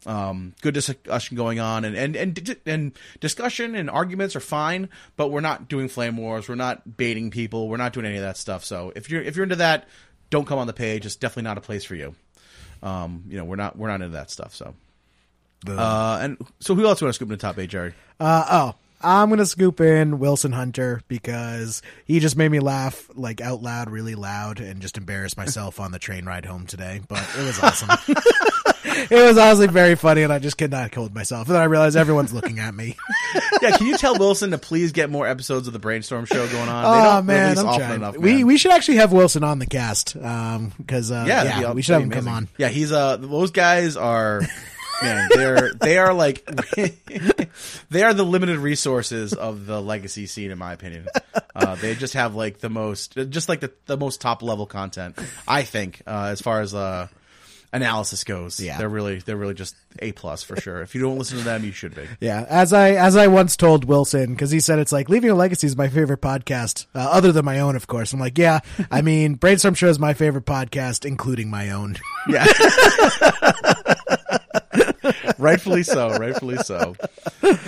[0.06, 5.30] um, good discussion going on, and and and and discussion and arguments are fine, but
[5.30, 8.38] we're not doing flame wars, we're not baiting people, we're not doing any of that
[8.38, 8.66] stuff.
[8.66, 9.88] So if you're if you're into that,
[10.32, 11.06] don't come on the page.
[11.06, 12.16] It's definitely not a place for you.
[12.82, 14.56] Um, you know, we're not we're not into that stuff.
[14.56, 14.74] So,
[15.68, 17.94] uh, and so who else you want to scoop in the top eight, Jerry?
[18.20, 23.42] Uh, oh, I'm gonna scoop in Wilson Hunter because he just made me laugh like
[23.42, 27.02] out loud, really loud, and just embarrass myself on the train ride home today.
[27.08, 27.90] But it was awesome.
[28.86, 31.48] it was honestly very funny, and I just could not hold myself.
[31.48, 32.98] And then I realized everyone's looking at me.
[33.62, 36.70] yeah, can you tell Wilson to please get more episodes of the Brainstorm Show going
[36.70, 36.86] on?
[36.86, 37.96] Oh man, I'm trying.
[37.96, 38.48] enough, we man.
[38.48, 42.04] we should actually have Wilson on the cast because uh, yeah, yeah, we should have
[42.04, 42.48] him come on.
[42.58, 44.42] Yeah, he's uh those guys are
[45.02, 46.46] man, they're they are like
[47.90, 51.08] they are the limited resources of the legacy scene in my opinion.
[51.56, 55.18] Uh, they just have like the most just like the the most top level content,
[55.48, 57.08] I think, uh, as far as uh
[57.74, 58.60] analysis goes.
[58.60, 58.78] Yeah.
[58.78, 60.82] They're really they're really just A plus for sure.
[60.82, 62.08] If you don't listen to them, you should be.
[62.20, 65.36] Yeah, as I as I once told Wilson because he said it's like leaving a
[65.36, 68.14] legacy is my favorite podcast, uh, other than my own, of course.
[68.14, 68.60] I'm like, yeah,
[68.92, 71.96] I mean, Brainstorm Show is my favorite podcast, including my own.
[72.28, 72.46] Yeah.
[75.42, 76.18] rightfully so.
[76.18, 76.96] Rightfully so.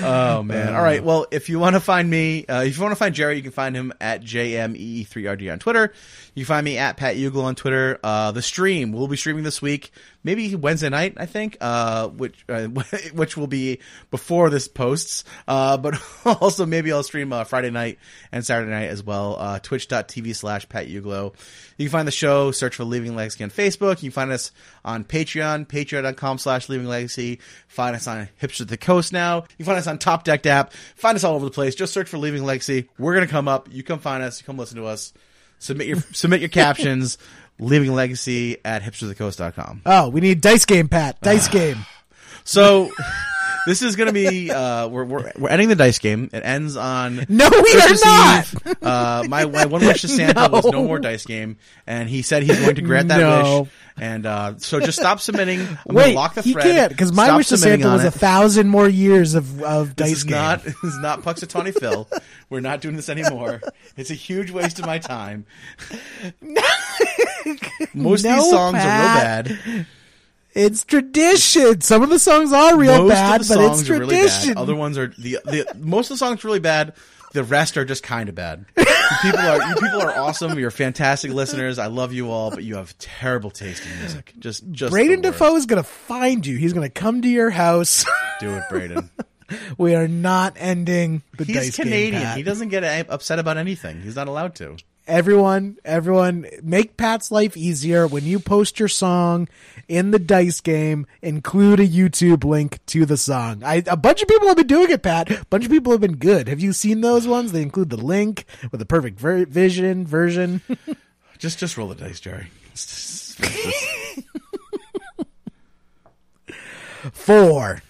[0.01, 0.73] Oh man.
[0.73, 1.03] All right.
[1.03, 3.41] Well, if you want to find me, uh, if you want to find Jerry, you
[3.41, 5.93] can find him at jme3rd on Twitter.
[6.35, 7.99] You can find me at Pat Ugle on Twitter.
[8.03, 9.91] Uh, the stream we'll be streaming this week,
[10.23, 12.67] maybe Wednesday night, I think, uh, which uh,
[13.13, 13.79] which will be
[14.11, 15.23] before this posts.
[15.47, 15.95] Uh, but
[16.25, 17.99] also maybe I'll stream uh, Friday night
[18.31, 19.37] and Saturday night as well.
[19.39, 21.33] Uh, Twitch.tv slash Pat Uglo.
[21.77, 24.03] You can find the show, search for Leaving Legacy on Facebook.
[24.03, 24.51] You can find us
[24.85, 27.39] on Patreon, patreon.com slash Leaving Legacy.
[27.67, 29.37] Find us on Hipster the Coast now.
[29.37, 30.73] You can find us on Top Decked app.
[30.95, 31.75] Find us all over the place.
[31.75, 32.89] Just search for Leaving Legacy.
[32.97, 33.67] We're to come up.
[33.71, 34.39] You come find us.
[34.39, 35.13] You come listen to us.
[35.59, 37.17] Submit your, submit your captions.
[37.59, 39.81] Leaving Legacy at hipstersofthecoast.com.
[39.85, 41.19] Oh, we need dice game, Pat.
[41.21, 41.85] Dice game.
[42.43, 42.91] So
[43.67, 46.29] this is going to be uh, we're, we're we're ending the dice game.
[46.33, 48.53] It ends on No, we Christmas are not.
[48.53, 48.75] Eve.
[48.83, 52.43] Uh, my my one wish to Santa was no more dice game, and he said
[52.43, 53.61] he's going to grant that No.
[53.61, 53.69] wish.
[53.95, 55.59] And uh, so just stop submitting.
[55.61, 56.63] I'm gonna Wait, lock the he thread.
[56.65, 58.19] can't because my Stop wish to submitting Santa on was a it.
[58.19, 60.31] thousand more years of of This dice is game.
[60.35, 62.09] not this is not Punxsutawney Phil.
[62.49, 63.61] We're not doing this anymore.
[63.95, 65.45] It's a huge waste of my time.
[67.93, 69.47] Most of No, these songs Pat.
[69.47, 69.85] are real bad.
[70.55, 71.81] It's tradition.
[71.81, 74.55] Some of the songs are real most bad, but it's are really tradition.
[74.57, 76.93] Other ones are the, the most of the songs are really bad.
[77.31, 78.65] The rest are just kind of bad.
[79.23, 80.57] People are you people are awesome.
[80.59, 81.79] You're fantastic listeners.
[81.79, 84.33] I love you all, but you have terrible taste in music.
[84.37, 85.21] Just just Braden.
[85.21, 86.57] Defoe is going to find you.
[86.57, 88.05] He's going to come to your house.
[88.39, 89.09] Do it, Braden.
[89.79, 92.21] we are not ending the He's dice game, Canadian.
[92.21, 92.37] Pat.
[92.37, 94.01] he doesn't get upset about anything.
[94.01, 94.77] He's not allowed to.
[95.07, 99.47] Everyone, everyone, make Pat's life easier when you post your song
[99.87, 101.05] in the dice game.
[101.21, 103.63] Include a YouTube link to the song.
[103.63, 105.29] I, a bunch of people have been doing it, Pat.
[105.31, 106.47] A bunch of people have been good.
[106.47, 107.51] Have you seen those ones?
[107.51, 110.61] They include the link with the perfect ver- vision version.
[111.39, 112.47] Just just roll the dice, Jerry.
[117.11, 117.81] Four.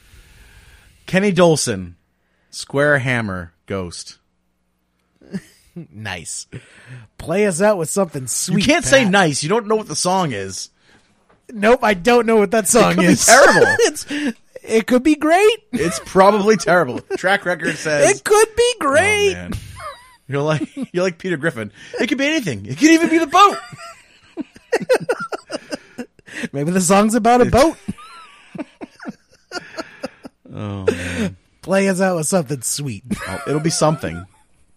[1.06, 1.94] Kenny Dolson,
[2.50, 4.18] Square Hammer, Ghost.
[5.92, 6.46] Nice.
[7.18, 8.60] Play us out with something sweet.
[8.60, 9.42] You can't say nice.
[9.42, 10.70] You don't know what the song is.
[11.52, 13.26] Nope, I don't know what that song could be is.
[13.26, 13.66] terrible.
[13.80, 14.06] it's,
[14.62, 15.64] it could be great.
[15.72, 17.00] It's probably terrible.
[17.18, 19.34] Track record says It could be Oh, great.
[19.34, 19.52] man.
[20.28, 21.72] You're like you're like Peter Griffin.
[22.00, 22.66] It could be anything.
[22.66, 23.58] It could even be the boat.
[26.54, 27.78] Maybe the song's about a boat.
[30.54, 31.36] Oh man.
[31.62, 33.04] Play us out with something sweet.
[33.28, 34.26] Oh, it'll be something.